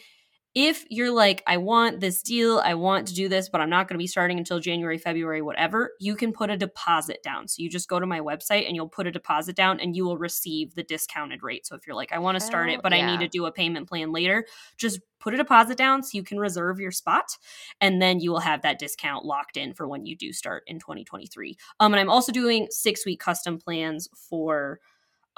if 0.54 0.84
you're 0.88 1.10
like, 1.10 1.42
I 1.48 1.56
want 1.56 1.98
this 1.98 2.22
deal, 2.22 2.60
I 2.64 2.74
want 2.74 3.08
to 3.08 3.14
do 3.14 3.28
this, 3.28 3.48
but 3.48 3.60
I'm 3.60 3.70
not 3.70 3.88
going 3.88 3.96
to 3.96 4.02
be 4.02 4.06
starting 4.06 4.38
until 4.38 4.60
January, 4.60 4.98
February, 4.98 5.42
whatever, 5.42 5.92
you 5.98 6.14
can 6.14 6.32
put 6.32 6.48
a 6.48 6.56
deposit 6.56 7.24
down. 7.24 7.48
So 7.48 7.56
you 7.60 7.68
just 7.68 7.88
go 7.88 7.98
to 7.98 8.06
my 8.06 8.20
website 8.20 8.66
and 8.66 8.76
you'll 8.76 8.88
put 8.88 9.08
a 9.08 9.10
deposit 9.10 9.56
down 9.56 9.80
and 9.80 9.96
you 9.96 10.04
will 10.04 10.16
receive 10.16 10.76
the 10.76 10.84
discounted 10.84 11.42
rate. 11.42 11.66
So 11.66 11.74
if 11.74 11.86
you're 11.86 11.96
like, 11.96 12.12
I 12.12 12.20
want 12.20 12.38
to 12.38 12.44
start 12.44 12.70
it, 12.70 12.82
but 12.82 12.92
yeah. 12.92 12.98
I 12.98 13.10
need 13.10 13.24
to 13.24 13.28
do 13.28 13.46
a 13.46 13.52
payment 13.52 13.88
plan 13.88 14.12
later, 14.12 14.46
just 14.76 15.00
put 15.18 15.34
a 15.34 15.36
deposit 15.36 15.76
down 15.76 16.04
so 16.04 16.10
you 16.12 16.22
can 16.22 16.38
reserve 16.38 16.78
your 16.78 16.92
spot 16.92 17.36
and 17.80 18.00
then 18.00 18.20
you 18.20 18.30
will 18.30 18.40
have 18.40 18.62
that 18.62 18.78
discount 18.78 19.24
locked 19.24 19.56
in 19.56 19.74
for 19.74 19.88
when 19.88 20.06
you 20.06 20.14
do 20.14 20.32
start 20.32 20.62
in 20.68 20.78
2023. 20.78 21.56
Um, 21.80 21.92
and 21.94 22.00
I'm 22.00 22.10
also 22.10 22.30
doing 22.30 22.68
six 22.70 23.04
week 23.04 23.18
custom 23.18 23.58
plans 23.58 24.08
for 24.28 24.78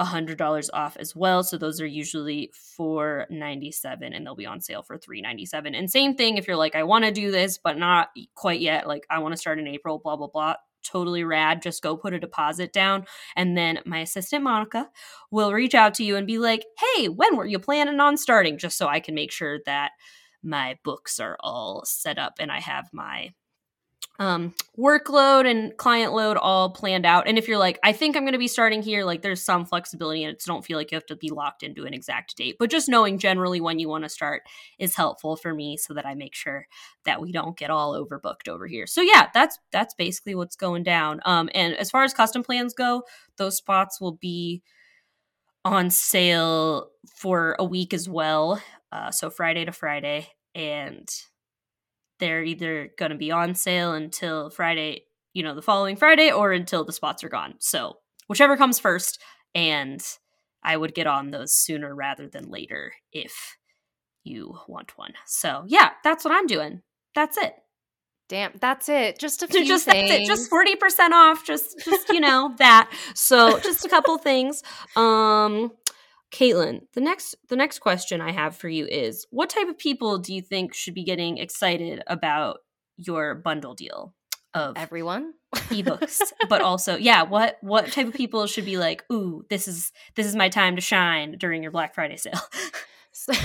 $100 0.00 0.68
off 0.72 0.96
as 0.98 1.16
well. 1.16 1.42
So 1.42 1.56
those 1.58 1.80
are 1.80 1.86
usually 1.86 2.50
497 2.76 4.12
and 4.12 4.26
they'll 4.26 4.34
be 4.34 4.46
on 4.46 4.60
sale 4.60 4.82
for 4.82 4.98
397 4.98 5.74
And 5.74 5.90
same 5.90 6.14
thing 6.14 6.36
if 6.36 6.46
you're 6.46 6.56
like 6.56 6.74
I 6.74 6.82
want 6.82 7.04
to 7.04 7.10
do 7.10 7.30
this 7.30 7.58
but 7.58 7.78
not 7.78 8.08
quite 8.34 8.60
yet, 8.60 8.86
like 8.86 9.06
I 9.10 9.18
want 9.20 9.32
to 9.32 9.38
start 9.38 9.58
in 9.58 9.66
April, 9.66 9.98
blah 9.98 10.16
blah 10.16 10.28
blah. 10.28 10.54
Totally 10.84 11.24
rad. 11.24 11.62
Just 11.62 11.82
go 11.82 11.96
put 11.96 12.14
a 12.14 12.20
deposit 12.20 12.72
down 12.72 13.06
and 13.34 13.56
then 13.56 13.80
my 13.86 14.00
assistant 14.00 14.44
Monica 14.44 14.88
will 15.30 15.52
reach 15.52 15.74
out 15.74 15.94
to 15.94 16.04
you 16.04 16.16
and 16.16 16.26
be 16.26 16.38
like, 16.38 16.64
"Hey, 16.94 17.08
when 17.08 17.36
were 17.36 17.46
you 17.46 17.58
planning 17.58 17.98
on 18.00 18.16
starting?" 18.16 18.58
just 18.58 18.78
so 18.78 18.86
I 18.86 19.00
can 19.00 19.14
make 19.14 19.32
sure 19.32 19.58
that 19.66 19.92
my 20.42 20.78
books 20.84 21.18
are 21.18 21.36
all 21.40 21.82
set 21.84 22.18
up 22.18 22.34
and 22.38 22.52
I 22.52 22.60
have 22.60 22.88
my 22.92 23.30
um, 24.18 24.54
workload 24.78 25.50
and 25.50 25.76
client 25.76 26.12
load 26.12 26.36
all 26.36 26.70
planned 26.70 27.04
out. 27.04 27.28
And 27.28 27.36
if 27.36 27.48
you're 27.48 27.58
like, 27.58 27.78
I 27.82 27.92
think 27.92 28.16
I'm 28.16 28.22
going 28.22 28.32
to 28.32 28.38
be 28.38 28.48
starting 28.48 28.82
here, 28.82 29.04
like 29.04 29.22
there's 29.22 29.42
some 29.42 29.64
flexibility 29.66 30.24
and 30.24 30.34
it's 30.34 30.44
don't 30.44 30.64
feel 30.64 30.78
like 30.78 30.90
you 30.90 30.96
have 30.96 31.06
to 31.06 31.16
be 31.16 31.30
locked 31.30 31.62
into 31.62 31.84
an 31.84 31.94
exact 31.94 32.36
date. 32.36 32.56
But 32.58 32.70
just 32.70 32.88
knowing 32.88 33.18
generally 33.18 33.60
when 33.60 33.78
you 33.78 33.88
want 33.88 34.04
to 34.04 34.10
start 34.10 34.42
is 34.78 34.96
helpful 34.96 35.36
for 35.36 35.54
me 35.54 35.76
so 35.76 35.94
that 35.94 36.06
I 36.06 36.14
make 36.14 36.34
sure 36.34 36.66
that 37.04 37.20
we 37.20 37.32
don't 37.32 37.56
get 37.56 37.70
all 37.70 37.94
overbooked 37.94 38.48
over 38.48 38.66
here. 38.66 38.86
So 38.86 39.02
yeah, 39.02 39.28
that's 39.34 39.58
that's 39.70 39.94
basically 39.94 40.34
what's 40.34 40.56
going 40.56 40.82
down. 40.82 41.20
Um, 41.24 41.50
and 41.54 41.74
as 41.74 41.90
far 41.90 42.04
as 42.04 42.14
custom 42.14 42.42
plans 42.42 42.74
go, 42.74 43.02
those 43.36 43.56
spots 43.56 44.00
will 44.00 44.12
be 44.12 44.62
on 45.64 45.90
sale 45.90 46.90
for 47.16 47.56
a 47.58 47.64
week 47.64 47.92
as 47.92 48.08
well. 48.08 48.62
Uh, 48.92 49.10
so 49.10 49.28
Friday 49.30 49.64
to 49.64 49.72
Friday. 49.72 50.28
And 50.54 51.08
they're 52.18 52.42
either 52.42 52.90
going 52.98 53.10
to 53.10 53.16
be 53.16 53.30
on 53.30 53.54
sale 53.54 53.92
until 53.92 54.50
Friday, 54.50 55.04
you 55.32 55.42
know, 55.42 55.54
the 55.54 55.62
following 55.62 55.96
Friday 55.96 56.30
or 56.30 56.52
until 56.52 56.84
the 56.84 56.92
spots 56.92 57.22
are 57.24 57.28
gone. 57.28 57.54
So, 57.58 57.98
whichever 58.28 58.56
comes 58.56 58.78
first. 58.78 59.20
And 59.54 60.02
I 60.62 60.76
would 60.76 60.94
get 60.94 61.06
on 61.06 61.30
those 61.30 61.52
sooner 61.52 61.94
rather 61.94 62.28
than 62.28 62.50
later 62.50 62.92
if 63.12 63.56
you 64.24 64.58
want 64.68 64.98
one. 64.98 65.14
So, 65.26 65.64
yeah, 65.66 65.90
that's 66.04 66.24
what 66.24 66.34
I'm 66.34 66.46
doing. 66.46 66.82
That's 67.14 67.38
it. 67.38 67.54
Damn, 68.28 68.52
that's 68.60 68.88
it. 68.88 69.18
Just 69.18 69.42
a 69.42 69.46
few 69.48 69.64
just 69.64 69.84
things. 69.84 70.10
That's 70.10 70.22
it. 70.22 70.26
Just 70.26 70.50
forty 70.50 70.76
percent 70.76 71.14
off. 71.14 71.46
Just, 71.46 71.78
just 71.84 72.08
you 72.08 72.20
know 72.20 72.54
that. 72.58 72.90
So, 73.14 73.58
just 73.60 73.84
a 73.84 73.88
couple 73.88 74.18
things. 74.18 74.62
Um, 74.96 75.72
Caitlin, 76.32 76.80
the 76.94 77.00
next 77.00 77.36
the 77.48 77.56
next 77.56 77.78
question 77.78 78.20
I 78.20 78.32
have 78.32 78.56
for 78.56 78.68
you 78.68 78.86
is 78.86 79.26
what 79.30 79.50
type 79.50 79.68
of 79.68 79.78
people 79.78 80.18
do 80.18 80.34
you 80.34 80.42
think 80.42 80.74
should 80.74 80.94
be 80.94 81.04
getting 81.04 81.38
excited 81.38 82.02
about 82.06 82.58
your 82.96 83.34
bundle 83.34 83.74
deal 83.74 84.14
of 84.54 84.76
everyone? 84.76 85.34
ebooks? 85.54 86.20
But 86.48 86.62
also 86.62 86.96
yeah 86.96 87.22
what 87.22 87.58
what 87.60 87.92
type 87.92 88.08
of 88.08 88.14
people 88.14 88.46
should 88.46 88.64
be 88.64 88.76
like 88.76 89.04
ooh 89.10 89.44
this 89.50 89.68
is 89.68 89.92
this 90.14 90.26
is 90.26 90.36
my 90.36 90.48
time 90.48 90.76
to 90.76 90.82
shine 90.82 91.36
during 91.38 91.62
your 91.62 91.72
black 91.72 91.94
friday 91.94 92.16
sale. 92.16 92.40
So, 93.12 93.32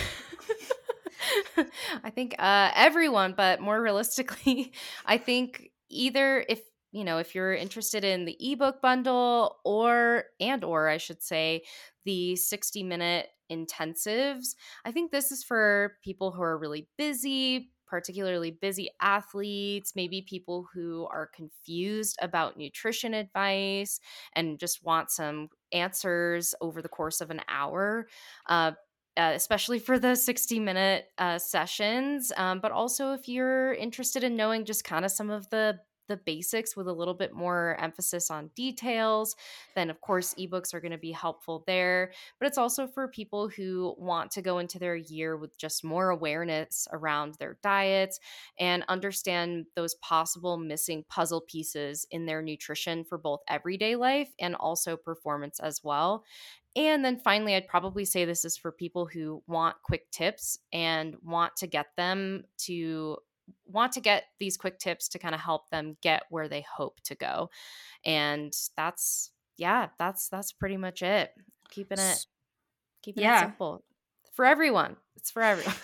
i 2.04 2.10
think 2.10 2.36
uh 2.39 2.72
everyone 2.76 3.34
but 3.38 3.62
more 3.62 3.82
realistically 3.82 4.74
i 5.06 5.17
think 5.17 5.72
either 5.89 6.44
if 6.50 6.62
you 6.91 7.04
know 7.04 7.20
if 7.20 7.36
you're 7.36 7.54
interested 7.54 8.04
in 8.04 8.26
the 8.26 8.36
ebook 8.39 8.82
bundle 8.82 9.58
or 9.63 10.26
and 10.39 10.63
or 10.63 10.89
i 10.89 10.98
should 10.98 11.22
say 11.22 11.62
the 12.05 12.35
60 12.35 12.83
minute 12.83 13.27
intensives 13.51 14.55
i 14.85 14.91
think 14.91 15.11
this 15.11 15.31
is 15.31 15.43
for 15.43 15.97
people 16.03 16.31
who 16.31 16.41
are 16.41 16.57
really 16.57 16.87
busy 16.97 17.71
particularly 17.87 18.51
busy 18.51 18.89
athletes 19.01 19.93
maybe 19.95 20.21
people 20.21 20.65
who 20.73 21.05
are 21.11 21.29
confused 21.35 22.17
about 22.21 22.57
nutrition 22.57 23.13
advice 23.13 23.99
and 24.33 24.59
just 24.59 24.83
want 24.83 25.11
some 25.11 25.49
answers 25.73 26.55
over 26.61 26.81
the 26.81 26.87
course 26.87 27.19
of 27.19 27.29
an 27.29 27.41
hour 27.49 28.07
uh, 28.47 28.71
uh, 29.17 29.33
especially 29.35 29.77
for 29.77 29.99
the 29.99 30.15
60 30.15 30.59
minute 30.59 31.05
uh, 31.17 31.37
sessions. 31.37 32.31
Um, 32.37 32.59
but 32.61 32.71
also, 32.71 33.13
if 33.13 33.27
you're 33.27 33.73
interested 33.73 34.23
in 34.23 34.37
knowing 34.37 34.63
just 34.63 34.85
kind 34.85 35.03
of 35.03 35.11
some 35.11 35.29
of 35.29 35.49
the 35.49 35.79
the 36.12 36.17
basics 36.17 36.76
with 36.76 36.88
a 36.88 36.93
little 36.93 37.13
bit 37.13 37.34
more 37.34 37.78
emphasis 37.80 38.30
on 38.30 38.52
details, 38.56 39.36
then 39.76 39.89
of 39.89 40.02
course 40.02 40.36
ebooks 40.38 40.74
are 40.74 40.82
going 40.82 40.91
to 40.91 40.97
be 40.97 41.12
helpful 41.12 41.63
there. 41.65 42.12
But 42.39 42.47
it's 42.47 42.58
also 42.58 42.86
for 42.86 43.08
people 43.08 43.47
who 43.47 43.95
want 43.97 44.32
to 44.32 44.41
go 44.41 44.60
into 44.60 44.78
their 44.78 44.95
year 44.95 45.38
with 45.38 45.58
just 45.58 45.84
more 45.84 46.10
awareness 46.10 46.88
around 46.91 47.36
their 47.36 47.58
diets 47.63 48.19
and 48.60 48.84
understand 48.89 49.67
those 49.76 49.95
possible 49.95 50.58
missing 50.58 51.06
puzzle 51.10 51.41
pieces 51.41 52.06
in 52.12 52.26
their 52.26 52.41
nutrition 52.41 53.06
for 53.06 53.17
both 53.17 53.39
everyday 53.47 53.95
life 53.95 54.30
and 54.39 54.56
also 54.56 54.97
performance 54.97 55.60
as 55.60 55.82
well. 55.84 56.24
And 56.76 57.04
then 57.04 57.17
finally, 57.17 57.56
I'd 57.56 57.67
probably 57.67 58.06
say 58.06 58.24
this 58.24 58.45
is 58.45 58.58
for 58.58 58.71
people 58.71 59.06
who 59.06 59.43
want 59.47 59.76
quick 59.84 60.10
tips 60.12 60.58
and 60.71 61.15
want 61.24 61.56
to 61.58 61.67
get 61.67 61.88
them 61.97 62.43
to 62.60 63.17
want 63.65 63.93
to 63.93 64.01
get 64.01 64.23
these 64.39 64.58
quick 64.58 64.80
tips 64.80 65.08
to 65.10 65.19
kind 65.19 65.36
of 65.36 65.41
help 65.41 65.69
them 65.69 65.97
get 66.01 66.23
where 66.30 66.47
they 66.47 66.65
hope 66.75 66.99
to 67.06 67.15
go. 67.15 67.49
And 68.06 68.54
that's 68.75 69.32
yeah, 69.58 69.89
that's 69.97 70.30
that's 70.30 70.51
pretty 70.51 70.77
much 70.77 71.01
it. 71.01 71.32
Keeping 71.69 71.99
it 71.99 72.25
keeping 73.01 73.23
yeah. 73.23 73.38
it 73.38 73.41
simple. 73.41 73.84
For 74.34 74.45
everyone. 74.45 74.95
It's 75.15 75.32
for 75.32 75.41
everyone. 75.41 75.75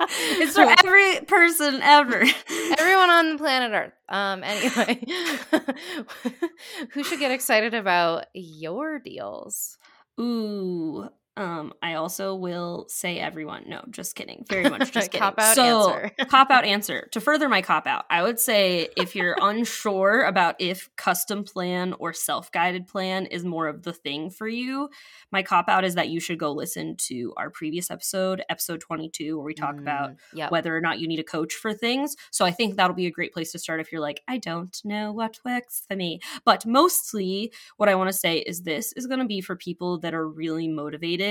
it's 0.00 0.54
for 0.54 0.62
every 0.62 1.24
person 1.26 1.80
ever. 1.82 2.22
Everyone 2.78 3.10
on 3.10 3.32
the 3.32 3.38
planet 3.38 3.72
Earth. 3.72 3.92
Um 4.08 4.42
anyway. 4.44 5.04
who 6.92 7.04
should 7.04 7.18
get 7.18 7.30
excited 7.30 7.74
about 7.74 8.26
your 8.32 8.98
deals? 8.98 9.78
Ooh, 10.20 11.08
Um, 11.36 11.72
I 11.82 11.94
also 11.94 12.34
will 12.34 12.86
say 12.88 13.18
everyone. 13.18 13.64
No, 13.66 13.82
just 13.90 14.14
kidding. 14.14 14.44
Very 14.50 14.68
much 14.70 14.92
just 14.92 15.10
kidding. 15.10 15.20
Cop 15.20 15.38
out 15.38 15.54
so, 15.56 15.92
answer. 15.92 16.10
cop 16.28 16.50
out 16.50 16.64
answer. 16.64 17.08
To 17.12 17.20
further 17.20 17.48
my 17.48 17.62
cop 17.62 17.86
out, 17.86 18.04
I 18.10 18.22
would 18.22 18.38
say 18.38 18.88
if 18.96 19.16
you're 19.16 19.36
unsure 19.42 20.24
about 20.24 20.56
if 20.60 20.88
custom 20.96 21.44
plan 21.44 21.94
or 21.98 22.12
self 22.12 22.52
guided 22.52 22.86
plan 22.86 23.26
is 23.26 23.44
more 23.44 23.66
of 23.66 23.82
the 23.82 23.92
thing 23.92 24.30
for 24.30 24.46
you, 24.46 24.90
my 25.32 25.42
cop 25.42 25.68
out 25.68 25.84
is 25.84 25.96
that 25.96 26.08
you 26.08 26.20
should 26.20 26.38
go 26.38 26.52
listen 26.52 26.96
to 27.08 27.32
our 27.36 27.50
previous 27.50 27.90
episode, 27.90 28.42
episode 28.48 28.80
22, 28.80 29.36
where 29.36 29.44
we 29.44 29.54
talk 29.54 29.78
about 29.78 29.94
Mm, 30.04 30.16
yep. 30.34 30.50
whether 30.50 30.76
or 30.76 30.80
not 30.80 30.98
you 30.98 31.08
need 31.08 31.18
a 31.18 31.24
coach 31.24 31.54
for 31.54 31.72
things. 31.72 32.16
So 32.30 32.44
I 32.44 32.50
think 32.50 32.76
that'll 32.76 32.94
be 32.96 33.06
a 33.06 33.10
great 33.10 33.32
place 33.32 33.52
to 33.52 33.58
start 33.58 33.80
if 33.80 33.90
you're 33.92 34.00
like, 34.00 34.22
I 34.28 34.38
don't 34.38 34.76
know 34.84 35.12
what 35.12 35.38
works 35.44 35.82
for 35.88 35.96
me. 35.96 36.20
But 36.44 36.66
mostly, 36.66 37.52
what 37.76 37.88
I 37.88 37.94
want 37.94 38.08
to 38.08 38.16
say 38.16 38.38
is 38.38 38.62
this 38.62 38.92
is 38.92 39.06
going 39.06 39.20
to 39.20 39.26
be 39.26 39.40
for 39.40 39.56
people 39.56 39.98
that 40.00 40.14
are 40.14 40.28
really 40.28 40.68
motivated, 40.68 41.23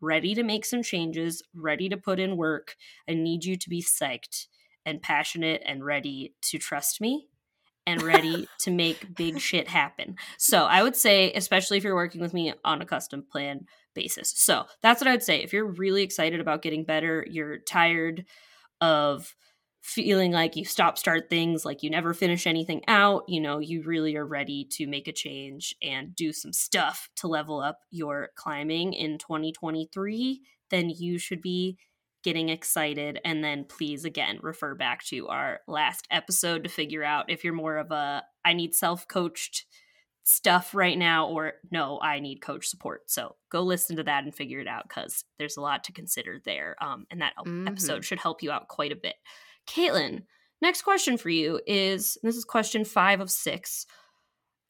ready 0.00 0.34
to 0.34 0.42
make 0.42 0.64
some 0.64 0.82
changes, 0.82 1.42
ready 1.54 1.88
to 1.88 1.96
put 1.96 2.18
in 2.18 2.36
work. 2.36 2.76
I 3.08 3.14
need 3.14 3.44
you 3.44 3.56
to 3.56 3.68
be 3.68 3.82
psyched 3.82 4.46
and 4.86 5.02
passionate 5.02 5.62
and 5.64 5.84
ready 5.84 6.34
to 6.42 6.58
trust 6.58 7.00
me 7.00 7.28
and 7.86 8.02
ready 8.02 8.48
to 8.60 8.70
make 8.70 9.14
big 9.14 9.38
shit 9.38 9.68
happen. 9.68 10.16
So 10.38 10.64
I 10.64 10.82
would 10.82 10.96
say, 10.96 11.32
especially 11.32 11.76
if 11.76 11.84
you're 11.84 11.94
working 11.94 12.20
with 12.20 12.34
me 12.34 12.52
on 12.64 12.80
a 12.80 12.86
custom 12.86 13.24
plan 13.30 13.66
basis. 13.94 14.32
So 14.36 14.66
that's 14.82 15.00
what 15.00 15.08
I 15.08 15.12
would 15.12 15.22
say. 15.22 15.42
If 15.42 15.52
you're 15.52 15.66
really 15.66 16.02
excited 16.02 16.40
about 16.40 16.62
getting 16.62 16.84
better, 16.84 17.26
you're 17.28 17.58
tired 17.58 18.24
of 18.80 19.34
feeling 19.82 20.30
like 20.30 20.56
you 20.56 20.64
stop 20.64 20.98
start 20.98 21.30
things 21.30 21.64
like 21.64 21.82
you 21.82 21.88
never 21.90 22.12
finish 22.12 22.46
anything 22.46 22.82
out 22.86 23.22
you 23.28 23.40
know 23.40 23.58
you 23.58 23.82
really 23.82 24.14
are 24.14 24.26
ready 24.26 24.66
to 24.70 24.86
make 24.86 25.08
a 25.08 25.12
change 25.12 25.74
and 25.82 26.14
do 26.14 26.32
some 26.32 26.52
stuff 26.52 27.08
to 27.16 27.26
level 27.26 27.60
up 27.60 27.78
your 27.90 28.28
climbing 28.36 28.92
in 28.92 29.16
2023 29.18 30.40
then 30.70 30.90
you 30.90 31.18
should 31.18 31.40
be 31.42 31.78
getting 32.22 32.50
excited. 32.50 33.18
And 33.24 33.42
then 33.42 33.64
please 33.64 34.04
again 34.04 34.38
refer 34.42 34.74
back 34.74 35.02
to 35.06 35.28
our 35.28 35.60
last 35.66 36.06
episode 36.10 36.64
to 36.64 36.68
figure 36.68 37.02
out 37.02 37.30
if 37.30 37.42
you're 37.44 37.54
more 37.54 37.78
of 37.78 37.90
a 37.90 38.22
i 38.44 38.52
need 38.52 38.74
self 38.74 39.08
coached 39.08 39.64
stuff 40.22 40.74
right 40.74 40.98
now 40.98 41.26
or 41.28 41.54
no 41.72 41.98
i 42.02 42.20
need 42.20 42.40
coach 42.42 42.66
support. 42.66 43.10
So 43.10 43.36
go 43.50 43.62
listen 43.62 43.96
to 43.96 44.02
that 44.04 44.24
and 44.24 44.34
figure 44.34 44.60
it 44.60 44.68
out 44.68 44.84
because 44.88 45.24
there's 45.38 45.56
a 45.56 45.62
lot 45.62 45.82
to 45.84 45.92
consider 45.92 46.40
there 46.44 46.76
um, 46.82 47.06
and 47.10 47.22
that 47.22 47.32
Mhm. 47.46 47.66
episode 47.66 48.04
should 48.04 48.20
help 48.20 48.42
you 48.42 48.50
out 48.52 48.68
quite 48.68 48.92
a 48.92 48.96
bit 48.96 49.16
caitlin 49.70 50.22
next 50.62 50.82
question 50.82 51.16
for 51.16 51.30
you 51.30 51.60
is 51.66 52.18
this 52.22 52.36
is 52.36 52.44
question 52.44 52.84
five 52.84 53.20
of 53.20 53.30
six. 53.30 53.86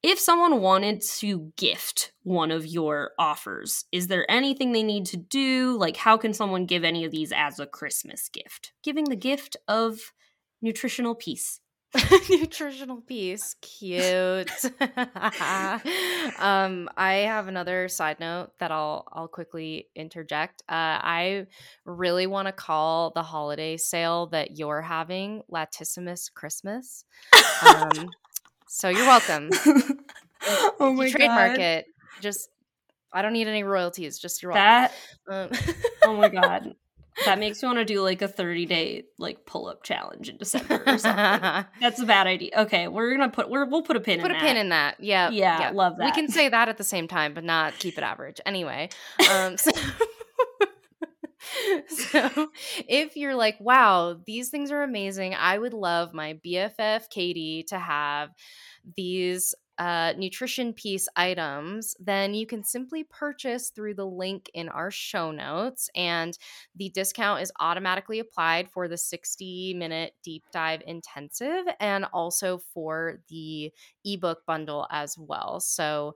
If 0.02 0.18
someone 0.18 0.62
wanted 0.62 1.02
to 1.18 1.52
gift 1.58 2.12
one 2.22 2.50
of 2.50 2.66
your 2.66 3.10
offers 3.18 3.84
is 3.92 4.06
there 4.06 4.30
anything 4.30 4.72
they 4.72 4.82
need 4.82 5.06
to 5.06 5.16
do? 5.16 5.76
Like 5.78 5.96
how 5.96 6.16
can 6.16 6.32
someone 6.32 6.66
give 6.66 6.84
any 6.84 7.04
of 7.04 7.10
these 7.10 7.32
as 7.32 7.58
a 7.58 7.66
christmas 7.66 8.28
gift? 8.28 8.72
Giving 8.82 9.04
the 9.04 9.16
gift 9.16 9.56
of 9.68 10.12
nutritional 10.62 11.14
peace 11.14 11.60
nutritional 12.31 13.00
piece 13.00 13.57
cute. 13.61 14.50
Um 16.38 16.88
i 16.96 17.24
have 17.26 17.48
another 17.48 17.88
side 17.88 18.18
note 18.20 18.50
that 18.59 18.70
i'll 18.70 19.07
i'll 19.12 19.29
quickly 19.29 19.88
interject. 19.94 20.62
Uh 20.68 20.72
i 21.03 21.46
really 21.85 22.26
want 22.26 22.46
to 22.48 22.53
call 22.53 23.11
the 23.11 23.22
holiday 23.22 23.76
sale 23.76 24.26
that 24.29 24.57
you're 24.57 24.83
having 24.83 25.42
latissimus 25.53 26.33
christmas. 26.33 27.05
Um 27.66 28.09
so 28.68 28.88
you're 28.88 29.07
welcome. 29.07 29.50
Oh 30.81 30.94
my 30.94 31.05
you 31.07 31.12
trademark 31.12 31.59
it 31.59 31.85
just 32.22 32.48
i 33.12 33.20
don't 33.20 33.35
need 33.35 33.46
any 33.46 33.62
royalties 33.62 34.18
just 34.18 34.42
you're 34.42 34.55
that 34.55 34.92
um, 35.29 35.50
oh 36.05 36.16
my 36.16 36.31
god 36.31 36.74
that 37.25 37.38
makes 37.38 37.62
me 37.62 37.66
want 37.66 37.79
to 37.79 37.85
do 37.85 38.03
like 38.03 38.23
a 38.23 38.29
30 38.29 38.66
day 38.66 39.05
like 39.18 39.44
pull-up 39.46 39.83
challenge 39.83 40.29
in 40.29 40.37
december 40.37 40.83
or 40.87 40.99
something. 40.99 41.64
That's 41.81 42.01
a 42.01 42.07
bad 42.07 42.27
idea. 42.27 42.51
Okay 42.57 42.88
we're 42.88 43.11
gonna 43.11 43.31
put 43.31 43.51
we're, 43.51 43.66
we'll 43.66 43.83
put 43.83 43.96
a 43.96 44.01
pin 44.01 44.20
put 44.20 44.31
in 44.31 44.37
a 44.37 44.38
that. 44.40 44.46
pin 44.46 44.57
in 44.57 44.68
that. 44.70 44.96
Yeah 45.01 45.31
Yeah, 45.31 45.70
love 45.75 45.96
that. 45.99 46.05
we 46.05 46.12
can 46.12 46.29
say 46.29 46.49
that 46.49 46.68
at 46.68 46.79
the 46.79 46.85
same 46.85 47.09
time 47.09 47.35
but 47.35 47.44
not 47.44 47.79
keep 47.79 47.99
it 47.99 48.05
average. 48.05 48.40
Anyway 48.46 48.88
um 49.31 49.57
so 49.57 49.70
so 51.88 52.51
if 52.88 53.16
you're 53.16 53.35
like 53.35 53.57
wow 53.61 54.16
these 54.27 54.51
things 54.51 54.70
are 54.70 54.83
amazing. 54.83 55.35
I 55.35 55.59
would 55.59 55.75
love 55.75 56.12
my 56.14 56.38
bff 56.44 57.09
katie 57.11 57.64
to 57.68 57.79
have 57.79 58.31
these 58.96 59.55
uh, 59.81 60.12
nutrition 60.19 60.75
piece 60.75 61.09
items, 61.16 61.97
then 61.99 62.35
you 62.35 62.47
can 62.47 62.62
simply 62.62 63.03
purchase 63.03 63.71
through 63.71 63.95
the 63.95 64.05
link 64.05 64.51
in 64.53 64.69
our 64.69 64.90
show 64.90 65.31
notes. 65.31 65.88
And 65.97 66.37
the 66.77 66.90
discount 66.90 67.40
is 67.40 67.51
automatically 67.61 68.19
applied 68.19 68.71
for 68.71 68.88
the 68.88 68.99
60 68.99 69.73
minute 69.73 70.12
deep 70.23 70.45
dive 70.53 70.83
intensive 70.87 71.64
and 71.81 72.05
also 72.12 72.59
for 72.75 73.21
the 73.31 73.73
ebook 74.05 74.45
bundle 74.47 74.87
as 74.90 75.16
well. 75.16 75.61
So 75.61 76.14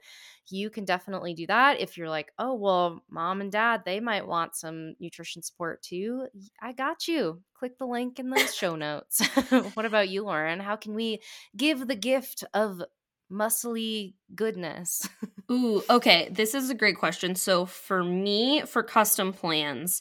you 0.51 0.69
can 0.69 0.85
definitely 0.85 1.33
do 1.33 1.47
that. 1.47 1.81
If 1.81 1.97
you're 1.97 2.11
like, 2.11 2.33
oh, 2.39 2.53
well, 2.53 3.03
mom 3.09 3.41
and 3.41 3.51
dad, 3.51 3.81
they 3.87 3.99
might 3.99 4.27
want 4.27 4.57
some 4.57 4.95
nutrition 5.01 5.43
support 5.43 5.81
too. 5.83 6.27
I 6.61 6.73
got 6.73 7.09
you. 7.09 7.41
Click 7.55 7.79
the 7.79 7.87
link 7.87 8.19
in 8.19 8.29
the 8.29 8.47
show 8.47 8.77
notes. 8.77 9.27
what 9.73 9.87
about 9.87 10.11
you, 10.11 10.25
Lauren? 10.25 10.61
How 10.61 10.77
can 10.77 10.95
we 10.95 11.23
give 11.57 11.89
the 11.89 11.97
gift 11.97 12.45
of 12.53 12.83
muscly 13.35 14.15
goodness? 14.35 15.09
Ooh, 15.53 15.83
okay. 15.91 16.29
This 16.31 16.55
is 16.55 16.71
a 16.71 16.75
great 16.75 16.97
question. 16.97 17.35
So 17.35 17.67
for 17.67 18.03
me, 18.03 18.63
for 18.63 18.83
custom 18.83 19.33
plans, 19.33 20.01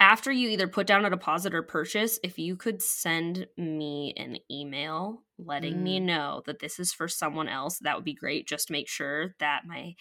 after 0.00 0.30
you 0.30 0.48
either 0.50 0.68
put 0.68 0.86
down 0.86 1.04
a 1.04 1.10
deposit 1.10 1.54
or 1.54 1.62
purchase, 1.62 2.18
if 2.22 2.38
you 2.38 2.56
could 2.56 2.80
send 2.82 3.46
me 3.56 4.12
an 4.16 4.38
email 4.50 5.22
letting 5.36 5.82
me 5.82 5.98
Mm. 5.98 5.98
know 5.98 6.42
that 6.46 6.60
this 6.60 6.78
is 6.78 6.92
for 6.92 7.08
someone 7.08 7.48
else, 7.48 7.78
that 7.80 7.96
would 7.96 8.04
be 8.04 8.14
great. 8.14 8.46
Just 8.46 8.70
make 8.70 8.88
sure 8.88 9.34
that 9.40 9.62
my 9.66 9.94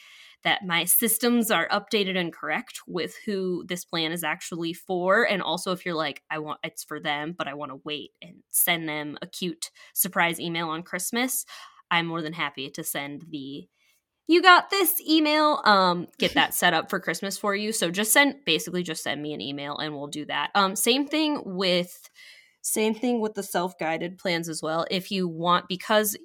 that 0.43 0.63
my 0.65 0.83
systems 0.85 1.49
are 1.49 1.67
updated 1.69 2.17
and 2.17 2.33
correct 2.33 2.81
with 2.85 3.15
who 3.25 3.63
this 3.67 3.85
plan 3.85 4.11
is 4.11 4.23
actually 4.23 4.73
for. 4.73 5.23
And 5.27 5.41
also 5.41 5.71
if 5.71 5.85
you're 5.85 5.95
like, 5.95 6.21
I 6.29 6.37
want 6.39 6.59
it's 6.63 6.83
for 6.83 6.99
them, 6.99 7.33
but 7.35 7.47
I 7.47 7.53
want 7.55 7.71
to 7.71 7.81
wait 7.83 8.11
and 8.21 8.43
send 8.51 8.87
them 8.87 9.17
a 9.21 9.27
cute 9.27 9.71
surprise 9.93 10.39
email 10.39 10.69
on 10.69 10.83
Christmas, 10.83 11.45
I'm 11.91 12.07
more 12.07 12.21
than 12.21 12.33
happy 12.33 12.69
to 12.71 12.83
send 12.83 13.25
the 13.29 13.67
you 14.27 14.41
got 14.41 14.69
this 14.69 15.01
email 15.07 15.61
um 15.65 16.07
get 16.17 16.33
that 16.35 16.53
set 16.53 16.73
up 16.73 16.89
for 16.89 16.99
christmas 16.99 17.37
for 17.37 17.55
you. 17.55 17.71
So 17.71 17.91
just 17.91 18.13
send 18.13 18.35
basically 18.45 18.83
just 18.83 19.03
send 19.03 19.21
me 19.21 19.33
an 19.33 19.41
email 19.41 19.77
and 19.77 19.93
we'll 19.93 20.07
do 20.07 20.25
that. 20.25 20.51
Um 20.55 20.75
same 20.75 21.07
thing 21.07 21.41
with 21.45 22.09
same 22.61 22.95
thing 22.95 23.19
with 23.19 23.33
the 23.33 23.43
self-guided 23.43 24.17
plans 24.17 24.47
as 24.47 24.61
well. 24.61 24.85
If 24.89 25.11
you 25.11 25.27
want 25.27 25.67
because 25.67 26.17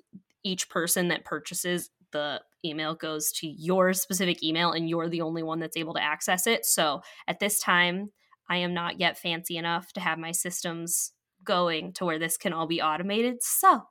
each 0.45 0.69
person 0.71 1.09
that 1.09 1.25
purchases 1.25 1.91
the 2.13 2.41
email 2.65 2.95
goes 2.95 3.31
to 3.33 3.47
your 3.47 3.93
specific 3.93 4.43
email 4.43 4.73
and 4.73 4.89
you're 4.89 5.09
the 5.09 5.21
only 5.21 5.43
one 5.43 5.59
that's 5.59 5.77
able 5.77 5.95
to 5.95 6.03
access 6.03 6.47
it. 6.47 6.65
So 6.65 7.03
at 7.27 7.41
this 7.41 7.61
time 7.61 8.11
i 8.49 8.57
am 8.57 8.73
not 8.73 8.99
yet 8.99 9.19
fancy 9.19 9.57
enough 9.57 9.93
to 9.93 10.01
have 10.01 10.19
my 10.19 10.33
systems 10.33 11.13
going 11.49 11.93
to 11.93 12.05
where 12.05 12.19
this 12.21 12.37
can 12.37 12.53
all 12.53 12.69
be 12.69 12.81
automated 12.81 13.43
so 13.43 13.83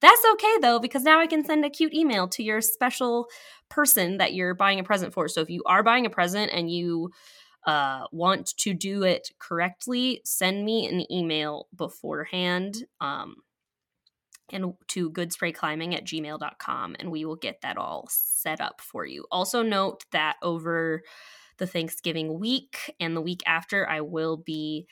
that's 0.00 0.22
okay 0.34 0.58
though 0.60 0.78
because 0.78 1.02
now 1.02 1.18
i 1.18 1.26
can 1.26 1.44
send 1.44 1.64
a 1.64 1.70
cute 1.70 1.94
email 1.94 2.28
to 2.28 2.42
your 2.42 2.60
special 2.60 3.26
person 3.68 4.18
that 4.18 4.34
you're 4.34 4.54
buying 4.54 4.80
a 4.80 4.84
present 4.84 5.12
for. 5.12 5.28
So 5.28 5.40
if 5.40 5.50
you 5.50 5.62
are 5.66 5.82
buying 5.82 6.06
a 6.06 6.10
present 6.10 6.52
and 6.52 6.70
you 6.70 7.10
uh, 7.66 8.04
want 8.12 8.54
to 8.58 8.74
do 8.74 9.02
it 9.02 9.30
correctly, 9.38 10.20
send 10.24 10.64
me 10.64 10.86
an 10.86 11.10
email 11.12 11.66
beforehand 11.74 12.84
um, 13.00 13.36
and 14.52 14.74
to 14.88 15.10
goodsprayclimbing 15.10 15.94
at 15.94 16.04
gmail.com 16.04 16.96
and 17.00 17.10
we 17.10 17.24
will 17.24 17.36
get 17.36 17.60
that 17.62 17.76
all 17.76 18.06
set 18.08 18.60
up 18.60 18.80
for 18.80 19.04
you. 19.04 19.26
Also 19.30 19.62
note 19.62 20.04
that 20.12 20.36
over 20.42 21.02
the 21.58 21.66
Thanksgiving 21.66 22.38
week 22.38 22.94
and 23.00 23.16
the 23.16 23.20
week 23.20 23.42
after, 23.46 23.88
I 23.88 24.02
will 24.02 24.36
be 24.36 24.86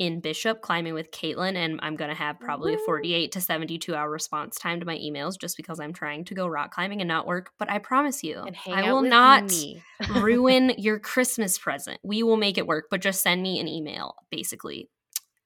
in 0.00 0.18
Bishop 0.18 0.62
climbing 0.62 0.94
with 0.94 1.10
Caitlin, 1.10 1.56
and 1.56 1.78
I'm 1.82 1.94
going 1.94 2.08
to 2.08 2.16
have 2.16 2.40
probably 2.40 2.72
a 2.72 2.78
48 2.78 3.32
to 3.32 3.40
72 3.40 3.94
hour 3.94 4.10
response 4.10 4.56
time 4.56 4.80
to 4.80 4.86
my 4.86 4.96
emails 4.96 5.38
just 5.38 5.58
because 5.58 5.78
I'm 5.78 5.92
trying 5.92 6.24
to 6.24 6.34
go 6.34 6.46
rock 6.46 6.72
climbing 6.72 7.02
and 7.02 7.08
not 7.08 7.26
work. 7.26 7.50
But 7.58 7.70
I 7.70 7.78
promise 7.80 8.24
you, 8.24 8.42
I 8.66 8.90
will 8.90 9.02
not 9.02 9.52
ruin 10.16 10.72
your 10.78 10.98
Christmas 10.98 11.58
present. 11.58 12.00
We 12.02 12.22
will 12.22 12.38
make 12.38 12.56
it 12.56 12.66
work, 12.66 12.86
but 12.90 13.02
just 13.02 13.22
send 13.22 13.42
me 13.42 13.60
an 13.60 13.68
email 13.68 14.14
basically 14.30 14.88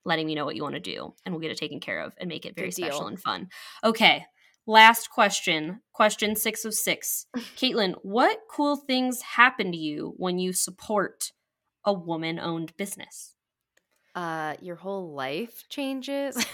letting 0.05 0.25
me 0.25 0.37
know 0.37 0.45
what 0.45 0.55
you 0.55 0.63
want 0.63 0.77
to 0.77 0.81
do, 0.81 1.13
and 1.27 1.35
we'll 1.35 1.43
get 1.43 1.51
it 1.51 1.59
taken 1.59 1.81
care 1.81 2.01
of 2.01 2.15
and 2.19 2.29
make 2.29 2.47
it 2.47 2.55
very 2.55 2.71
special 2.71 3.09
and 3.09 3.21
fun. 3.21 3.49
Okay. 3.83 4.25
Last 4.69 5.11
question. 5.11 5.81
Question 5.93 6.37
six 6.37 6.65
of 6.65 6.75
six. 6.75 7.27
Caitlin, 7.57 7.95
what 8.03 8.39
cool 8.49 8.77
things 8.77 9.21
happen 9.21 9.73
to 9.73 9.77
you 9.77 10.15
when 10.17 10.39
you 10.39 10.53
support 10.53 11.33
a 11.85 11.93
woman 11.93 12.39
owned 12.39 12.75
business? 12.77 13.34
Uh 14.15 14.55
your 14.61 14.77
whole 14.77 15.13
life 15.15 15.65
changes 15.69 16.45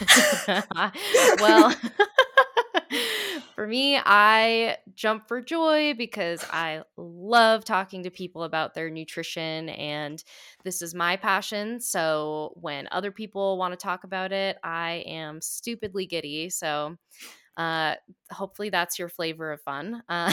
well 1.41 1.75
for 3.55 3.67
me, 3.67 3.99
I 4.05 4.77
jump 4.95 5.29
for 5.29 5.41
joy 5.41 5.95
because 5.95 6.45
I 6.51 6.83
love 6.97 7.65
talking 7.65 8.03
to 8.05 8.11
people 8.11 8.45
about 8.45 8.75
their 8.75 8.91
nutrition 8.91 9.69
and 9.71 10.23
this 10.65 10.83
is 10.83 10.95
my 10.95 11.17
passion. 11.17 11.81
So 11.81 12.53
when 12.61 12.89
other 12.91 13.11
people 13.11 13.59
want 13.59 13.73
to 13.73 13.77
talk 13.77 14.05
about 14.05 14.33
it, 14.33 14.59
I 14.63 15.05
am 15.07 15.41
stupidly 15.41 16.07
giddy. 16.07 16.51
So 16.51 16.97
uh, 17.57 17.95
hopefully 18.31 18.71
that's 18.71 18.99
your 18.99 19.09
flavor 19.09 19.53
of 19.53 19.61
fun. 19.63 20.03
Uh, 20.09 20.33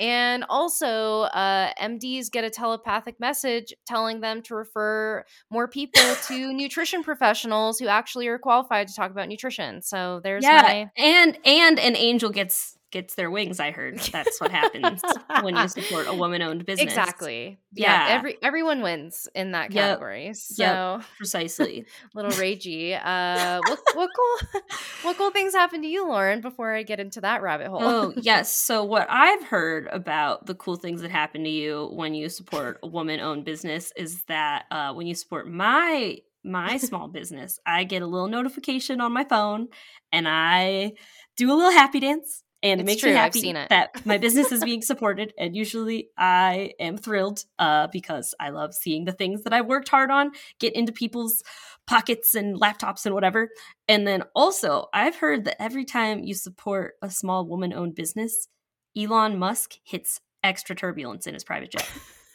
and 0.00 0.44
also, 0.48 1.22
uh, 1.22 1.72
MDs 1.80 2.30
get 2.30 2.44
a 2.44 2.50
telepathic 2.50 3.18
message 3.20 3.74
telling 3.86 4.20
them 4.20 4.42
to 4.42 4.54
refer 4.54 5.24
more 5.50 5.68
people 5.68 6.02
to 6.26 6.52
nutrition 6.52 7.02
professionals 7.02 7.78
who 7.78 7.86
actually 7.86 8.28
are 8.28 8.38
qualified 8.38 8.88
to 8.88 8.94
talk 8.94 9.10
about 9.10 9.28
nutrition. 9.28 9.82
So 9.82 10.20
there's 10.22 10.44
yeah, 10.44 10.62
my 10.62 10.90
and 10.96 11.38
and 11.44 11.78
an 11.78 11.96
angel 11.96 12.30
gets 12.30 12.75
gets 12.92 13.14
their 13.14 13.30
wings. 13.30 13.58
I 13.60 13.70
heard 13.72 13.98
that's 14.12 14.40
what 14.40 14.50
happens 14.50 15.02
when 15.42 15.56
you 15.56 15.68
support 15.68 16.06
a 16.06 16.14
woman-owned 16.14 16.64
business. 16.64 16.86
Exactly. 16.86 17.58
Yeah. 17.72 18.08
Yeah. 18.08 18.14
Every 18.14 18.36
everyone 18.42 18.82
wins 18.82 19.28
in 19.34 19.52
that 19.52 19.72
Yep. 19.72 19.84
category. 19.98 20.34
So 20.34 21.00
Precisely. 21.16 21.84
little 22.14 22.30
ragey. 22.42 22.94
Uh, 22.94 23.60
what 23.68 23.78
what 23.94 24.10
cool 24.16 24.60
what 25.02 25.16
cool 25.16 25.30
things 25.30 25.54
happened 25.54 25.82
to 25.82 25.88
you, 25.88 26.06
Lauren? 26.08 26.40
Before 26.40 26.72
I 26.74 26.82
get 26.82 27.00
into 27.00 27.20
that 27.22 27.42
rabbit 27.42 27.68
hole. 27.68 27.82
Oh, 27.82 28.12
yes. 28.16 28.52
So, 28.52 28.84
what 28.84 29.06
I've 29.10 29.44
heard 29.44 29.88
about 29.88 30.46
the 30.46 30.54
cool 30.54 30.76
things 30.76 31.02
that 31.02 31.10
happen 31.10 31.44
to 31.44 31.50
you 31.50 31.90
when 31.92 32.14
you 32.14 32.28
support 32.28 32.78
a 32.82 32.86
woman 32.86 33.20
owned 33.20 33.44
business 33.44 33.92
is 33.96 34.22
that 34.24 34.64
uh, 34.70 34.92
when 34.94 35.06
you 35.06 35.14
support 35.14 35.48
my 35.50 36.18
my 36.44 36.76
small 36.76 37.08
business, 37.08 37.58
I 37.66 37.82
get 37.84 38.02
a 38.02 38.06
little 38.06 38.28
notification 38.28 39.00
on 39.00 39.12
my 39.12 39.24
phone 39.24 39.66
and 40.12 40.28
I 40.28 40.92
do 41.36 41.50
a 41.52 41.54
little 41.54 41.72
happy 41.72 41.98
dance. 42.00 42.44
And 42.66 42.80
it 42.80 42.82
It's 42.82 42.86
makes 42.86 43.00
true, 43.02 43.10
me 43.10 43.16
I've 43.16 43.22
happy 43.26 43.40
seen 43.40 43.56
it. 43.56 43.68
that 43.68 44.04
my 44.04 44.18
business 44.18 44.50
is 44.50 44.64
being 44.70 44.82
supported. 44.82 45.32
And 45.38 45.54
usually 45.54 46.08
I 46.18 46.72
am 46.80 46.96
thrilled 46.96 47.44
uh, 47.60 47.86
because 47.92 48.34
I 48.40 48.50
love 48.50 48.74
seeing 48.74 49.04
the 49.04 49.12
things 49.12 49.44
that 49.44 49.52
I've 49.52 49.66
worked 49.66 49.88
hard 49.88 50.10
on 50.10 50.32
get 50.58 50.74
into 50.74 50.92
people's 50.92 51.44
pockets 51.86 52.34
and 52.34 52.60
laptops 52.60 53.06
and 53.06 53.14
whatever. 53.14 53.50
And 53.86 54.04
then 54.04 54.24
also, 54.34 54.86
I've 54.92 55.14
heard 55.16 55.44
that 55.44 55.62
every 55.62 55.84
time 55.84 56.24
you 56.24 56.34
support 56.34 56.94
a 57.02 57.08
small 57.10 57.46
woman 57.46 57.72
owned 57.72 57.94
business, 57.94 58.48
Elon 58.96 59.38
Musk 59.38 59.74
hits 59.84 60.20
extra 60.42 60.74
turbulence 60.74 61.28
in 61.28 61.34
his 61.34 61.44
private 61.44 61.70
jet. 61.70 61.88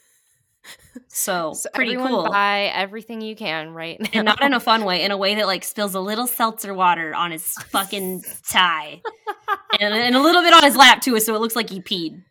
So, 1.08 1.54
So 1.54 1.70
pretty 1.74 1.96
cool. 1.96 2.28
buy 2.30 2.72
everything 2.74 3.22
you 3.22 3.36
can 3.36 3.74
right 3.74 4.00
now. 4.00 4.10
and 4.14 4.26
not 4.26 4.42
in 4.42 4.54
a 4.54 4.60
fun 4.60 4.86
way, 4.86 5.04
in 5.04 5.12
a 5.12 5.18
way 5.18 5.36
that 5.36 5.48
like 5.48 5.64
spills 5.64 5.96
a 5.96 6.00
little 6.00 6.28
seltzer 6.28 6.74
water 6.74 7.14
on 7.14 7.32
his 7.32 7.54
fucking 7.70 8.24
tie. 8.48 9.02
and, 9.80 9.94
and 9.94 10.16
a 10.16 10.22
little 10.22 10.42
bit 10.42 10.54
on 10.54 10.64
his 10.64 10.76
lap 10.76 11.02
too, 11.02 11.20
so 11.20 11.36
it 11.36 11.42
looks 11.42 11.56
like 11.56 11.70
he 11.70 11.82
peed. 11.82 12.24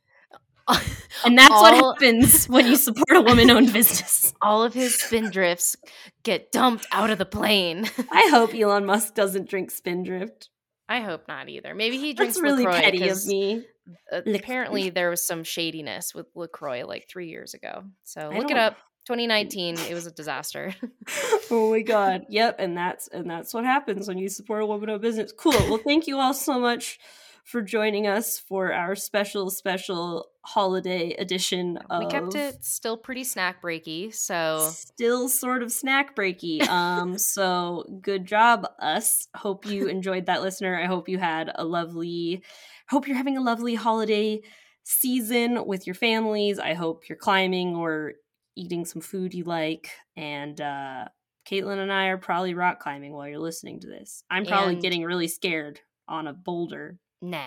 And 1.25 1.37
that's 1.37 1.51
what 1.51 1.75
happens 1.75 2.47
when 2.47 2.67
you 2.67 2.77
support 2.77 3.11
a 3.11 3.21
woman 3.21 3.51
owned 3.51 3.73
business. 3.73 4.33
All 4.41 4.63
of 4.63 4.73
his 4.73 4.97
spindrifts 4.97 5.75
get 6.23 6.53
dumped 6.53 6.87
out 6.93 7.11
of 7.11 7.19
the 7.19 7.27
plane. 7.27 7.91
I 8.13 8.29
hope 8.31 8.55
Elon 8.55 8.87
Musk 8.87 9.15
doesn't 9.15 9.49
drink 9.49 9.73
Spindrift. 9.73 10.49
I 10.89 11.01
hope 11.01 11.27
not 11.29 11.49
either. 11.49 11.75
Maybe 11.75 11.99
he 11.99 12.15
drinks 12.15 12.35
That's 12.35 12.43
really 12.43 12.65
LaCroix 12.65 12.81
petty 12.81 13.09
of 13.09 13.27
me. 13.27 13.65
Uh, 14.13 14.21
apparently 14.27 14.91
there 14.91 15.11
was 15.11 15.27
some 15.27 15.45
shadiness 15.45 16.15
with 16.15 16.27
LaCroix 16.35 16.85
like 16.87 17.09
three 17.09 17.29
years 17.29 17.55
ago. 17.55 17.85
So 18.05 18.21
I 18.21 18.39
look 18.39 18.51
it 18.51 18.57
up. 18.57 18.77
2019, 19.07 19.79
it 19.91 19.95
was 19.95 20.07
a 20.07 20.11
disaster. 20.11 20.75
oh 21.51 21.71
my 21.71 21.83
god. 21.83 22.27
Yep, 22.31 22.57
and 22.59 22.77
that's 22.77 23.09
and 23.09 23.29
that's 23.29 23.53
what 23.53 23.65
happens 23.65 24.07
when 24.07 24.19
you 24.19 24.29
support 24.29 24.63
a 24.63 24.67
woman-owned 24.67 25.03
business. 25.03 25.33
Cool. 25.37 25.53
Well, 25.53 25.79
thank 25.79 26.07
you 26.07 26.19
all 26.19 26.35
so 26.35 26.61
much 26.61 26.99
for 27.45 27.63
joining 27.63 28.07
us 28.07 28.39
for 28.39 28.73
our 28.73 28.95
special, 28.95 29.51
special 29.51 30.29
holiday 30.43 31.11
edition 31.19 31.79
of 31.91 32.05
we 32.05 32.11
kept 32.11 32.35
it 32.35 32.65
still 32.65 32.97
pretty 32.97 33.25
snack 33.25 33.61
breaky. 33.61 34.15
So 34.15 34.69
still 34.73 35.29
sort 35.29 35.63
of 35.63 35.73
snack 35.73 36.15
breaky. 36.15 36.67
Um, 36.69 37.19
so 37.19 37.85
good 38.01 38.25
job, 38.25 38.67
us. 38.79 39.27
Hope 39.35 39.67
you 39.67 39.89
enjoyed 39.89 40.27
that, 40.27 40.43
listener. 40.43 40.81
I 40.81 40.87
hope 40.87 41.09
you 41.09 41.19
had 41.19 41.51
a 41.55 41.65
lovely. 41.65 42.43
Hope 42.91 43.07
you're 43.07 43.17
having 43.17 43.37
a 43.37 43.43
lovely 43.43 43.75
holiday 43.75 44.41
season 44.83 45.65
with 45.67 45.87
your 45.87 45.95
families. 45.95 46.59
I 46.59 46.75
hope 46.75 47.09
you're 47.09 47.19
climbing 47.19 47.77
or 47.77 48.15
eating 48.57 48.85
some 48.85 49.01
food 49.01 49.33
you 49.35 49.45
like. 49.45 49.91
And 50.17 50.61
uh, 50.61 51.05
Caitlin 51.49 51.79
and 51.79 51.93
I 51.93 52.07
are 52.07 52.19
probably 52.19 52.55
rock 52.55 52.81
climbing 52.81 53.13
while 53.13 53.29
you're 53.29 53.39
listening 53.39 53.81
to 53.81 53.87
this. 53.87 54.25
I'm 54.31 54.45
probably 54.45 54.75
And- 54.75 54.83
getting 54.83 55.05
really 55.05 55.29
scared 55.29 55.81
on 56.09 56.27
a 56.27 56.33
boulder. 56.33 56.99
nah. 57.23 57.39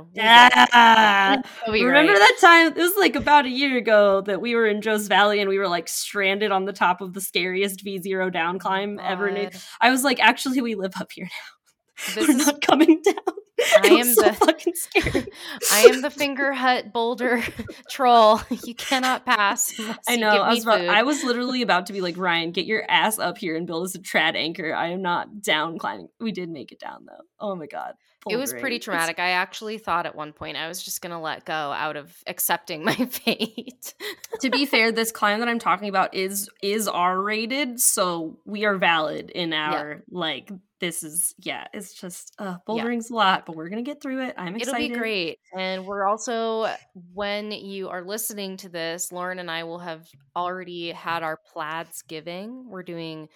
we'll 0.14 0.24
Ah! 0.72 1.42
Remember 1.66 1.90
right. 2.12 2.18
that 2.18 2.36
time? 2.40 2.66
It 2.68 2.76
was 2.76 2.94
like 2.96 3.16
about 3.16 3.46
a 3.46 3.50
year 3.50 3.76
ago 3.76 4.20
that 4.22 4.40
we 4.40 4.54
were 4.54 4.66
in 4.66 4.80
Joe's 4.80 5.08
Valley 5.08 5.40
and 5.40 5.48
we 5.48 5.58
were 5.58 5.66
like 5.66 5.88
stranded 5.88 6.52
on 6.52 6.66
the 6.66 6.72
top 6.72 7.00
of 7.00 7.14
the 7.14 7.20
scariest 7.20 7.82
V 7.82 8.00
zero 8.00 8.30
down 8.30 8.58
climb 8.60 9.00
ever. 9.02 9.28
God. 9.30 9.52
I 9.80 9.90
was 9.90 10.04
like, 10.04 10.20
actually, 10.20 10.60
we 10.60 10.74
live 10.76 10.92
up 11.00 11.10
here 11.12 11.24
now. 11.24 12.14
This 12.14 12.28
we're 12.28 12.36
is- 12.36 12.46
not 12.46 12.60
coming 12.60 13.02
down. 13.02 13.14
I 13.82 13.88
am 13.88 14.14
so 14.14 14.22
the- 14.22 14.32
fucking 14.32 14.74
scary. 14.74 15.26
I 15.72 15.80
am 15.82 16.02
the 16.02 16.10
finger 16.10 16.52
hut 16.52 16.92
boulder 16.92 17.42
troll. 17.90 18.40
You 18.64 18.74
cannot 18.74 19.26
pass. 19.26 19.78
I 20.08 20.16
know. 20.16 20.28
I 20.28 20.54
was, 20.54 20.62
about. 20.62 20.80
I 20.80 21.02
was 21.02 21.24
literally 21.24 21.62
about 21.62 21.86
to 21.86 21.92
be 21.92 22.00
like, 22.00 22.16
Ryan, 22.16 22.52
get 22.52 22.66
your 22.66 22.84
ass 22.88 23.18
up 23.18 23.38
here 23.38 23.56
and 23.56 23.66
build 23.66 23.84
us 23.84 23.94
a 23.94 23.98
trad 23.98 24.36
anchor. 24.36 24.74
I 24.74 24.88
am 24.88 25.02
not 25.02 25.42
down 25.42 25.78
climbing. 25.78 26.08
We 26.20 26.32
did 26.32 26.48
make 26.50 26.72
it 26.72 26.78
down 26.78 27.06
though. 27.06 27.24
Oh 27.40 27.54
my 27.54 27.66
god. 27.66 27.94
It 28.30 28.36
was 28.36 28.52
Bouldering. 28.52 28.60
pretty 28.60 28.76
It's- 28.76 28.84
traumatic. 28.84 29.18
I 29.18 29.30
actually 29.30 29.78
thought 29.78 30.06
at 30.06 30.14
one 30.14 30.32
point 30.32 30.56
I 30.56 30.68
was 30.68 30.82
just 30.82 31.00
going 31.02 31.12
to 31.12 31.18
let 31.18 31.44
go 31.44 31.52
out 31.52 31.96
of 31.96 32.14
accepting 32.26 32.84
my 32.84 32.94
fate. 32.94 33.94
to 34.40 34.50
be 34.50 34.66
fair, 34.66 34.92
this 34.92 35.12
climb 35.12 35.40
that 35.40 35.48
I'm 35.48 35.58
talking 35.58 35.88
about 35.88 36.14
is 36.14 36.48
is 36.62 36.88
R 36.88 37.20
rated, 37.20 37.80
so 37.80 38.38
we 38.44 38.64
are 38.64 38.76
valid 38.76 39.30
in 39.30 39.52
our 39.52 40.02
like. 40.10 40.50
This 40.80 41.02
is 41.02 41.34
yeah. 41.40 41.66
It's 41.74 41.92
just 41.92 42.34
uh, 42.38 42.58
bouldering's 42.68 43.10
a 43.10 43.14
lot, 43.14 43.46
but 43.46 43.56
we're 43.56 43.68
gonna 43.68 43.82
get 43.82 44.00
through 44.00 44.22
it. 44.26 44.34
I'm 44.38 44.54
excited. 44.54 44.80
It'll 44.80 44.94
be 44.94 44.96
great. 44.96 45.38
And 45.52 45.84
we're 45.86 46.06
also, 46.06 46.68
when 47.12 47.50
you 47.50 47.88
are 47.88 48.04
listening 48.04 48.58
to 48.58 48.68
this, 48.68 49.10
Lauren 49.10 49.40
and 49.40 49.50
I 49.50 49.64
will 49.64 49.80
have 49.80 50.06
already 50.36 50.90
had 50.92 51.24
our 51.24 51.36
plaids 51.52 52.02
giving. 52.06 52.68
We're 52.70 52.84
doing 52.84 53.28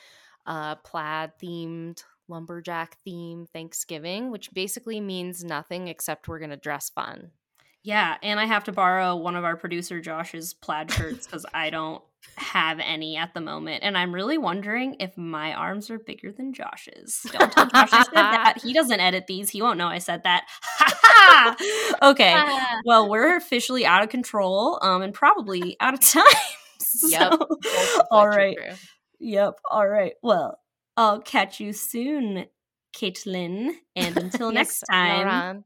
a 0.47 0.77
plaid 0.85 1.33
themed, 1.43 2.05
lumberjack 2.33 2.97
theme 3.05 3.47
Thanksgiving, 3.53 4.31
which 4.31 4.53
basically 4.53 5.01
means 5.01 5.45
nothing 5.45 5.89
except 5.89 6.27
we're 6.27 6.39
going 6.39 6.51
to 6.51 6.57
dress 6.57 6.91
fun. 6.91 7.31
Yeah, 7.85 8.17
and 8.23 8.39
I 8.39 8.47
have 8.47 8.65
to 8.65 8.73
borrow 8.73 9.17
one 9.17 9.35
of 9.35 9.45
our 9.45 9.57
producer 9.57 10.01
Josh's 10.01 10.55
plaid 10.55 10.91
shirts 10.93 11.27
because 11.27 11.45
I 11.53 11.71
don't 11.71 12.03
have 12.37 12.79
any 12.79 13.17
at 13.17 13.35
the 13.35 13.41
moment, 13.41 13.83
and 13.83 13.99
I'm 13.99 14.15
really 14.15 14.39
wondering 14.39 14.97
if 15.01 15.17
my 15.17 15.53
arms 15.53 15.91
are 15.91 15.99
bigger 15.99 16.31
than 16.31 16.55
Josh's. 16.55 17.27
Don't 17.33 17.51
tell 17.51 17.67
Josh 17.67 17.89
I 17.93 18.03
said 18.05 18.13
that. 18.15 18.61
He 18.63 18.73
doesn't 18.73 19.01
edit 19.01 19.27
these. 19.27 19.51
He 19.51 19.61
won't 19.61 19.79
know 19.79 19.89
I 19.89 19.99
said 19.99 20.23
that. 20.23 20.47
okay. 22.03 22.41
Well, 22.85 23.09
we're 23.11 23.37
officially 23.37 23.85
out 23.85 24.05
of 24.05 24.09
control, 24.11 24.79
um, 24.83 25.03
and 25.03 25.13
probably 25.13 25.77
out 25.81 25.95
of 25.95 26.01
time. 26.01 26.25
Yep. 27.09 27.33
So, 27.33 27.49
all 28.11 28.29
right. 28.29 28.57
Yep. 29.19 29.55
All 29.71 29.89
right. 29.89 30.13
Well, 30.23 30.59
I'll 30.97 31.21
catch 31.21 31.61
you 31.61 31.73
soon, 31.73 32.47
Caitlin. 32.97 33.73
And 33.97 34.17
until 34.17 34.53
next 34.53 34.81
time, 34.91 35.65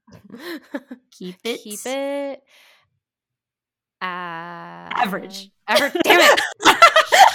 keep 1.10 1.36
it 1.44 1.60
Keep 1.62 1.80
it 1.86 2.42
average. 4.00 5.50
Uh, 5.68 5.72
average. 5.72 5.92
Damn 6.04 6.20
it. 6.20 6.40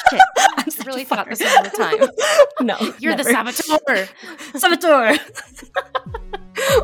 Shit. 0.10 0.22
I'm 0.38 0.66
I 0.68 0.84
really 0.86 1.04
thought 1.06 1.30
this 1.30 1.40
was 1.40 1.72
the 1.72 1.78
time. 1.78 2.66
no, 2.66 2.78
You're 3.00 3.16
the 3.16 3.24
saboteur. 3.24 4.08
saboteur. 4.56 5.18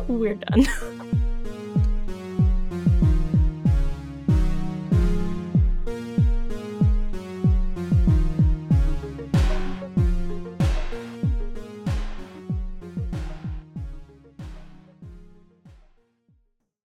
We're 0.08 0.34
done. 0.34 0.66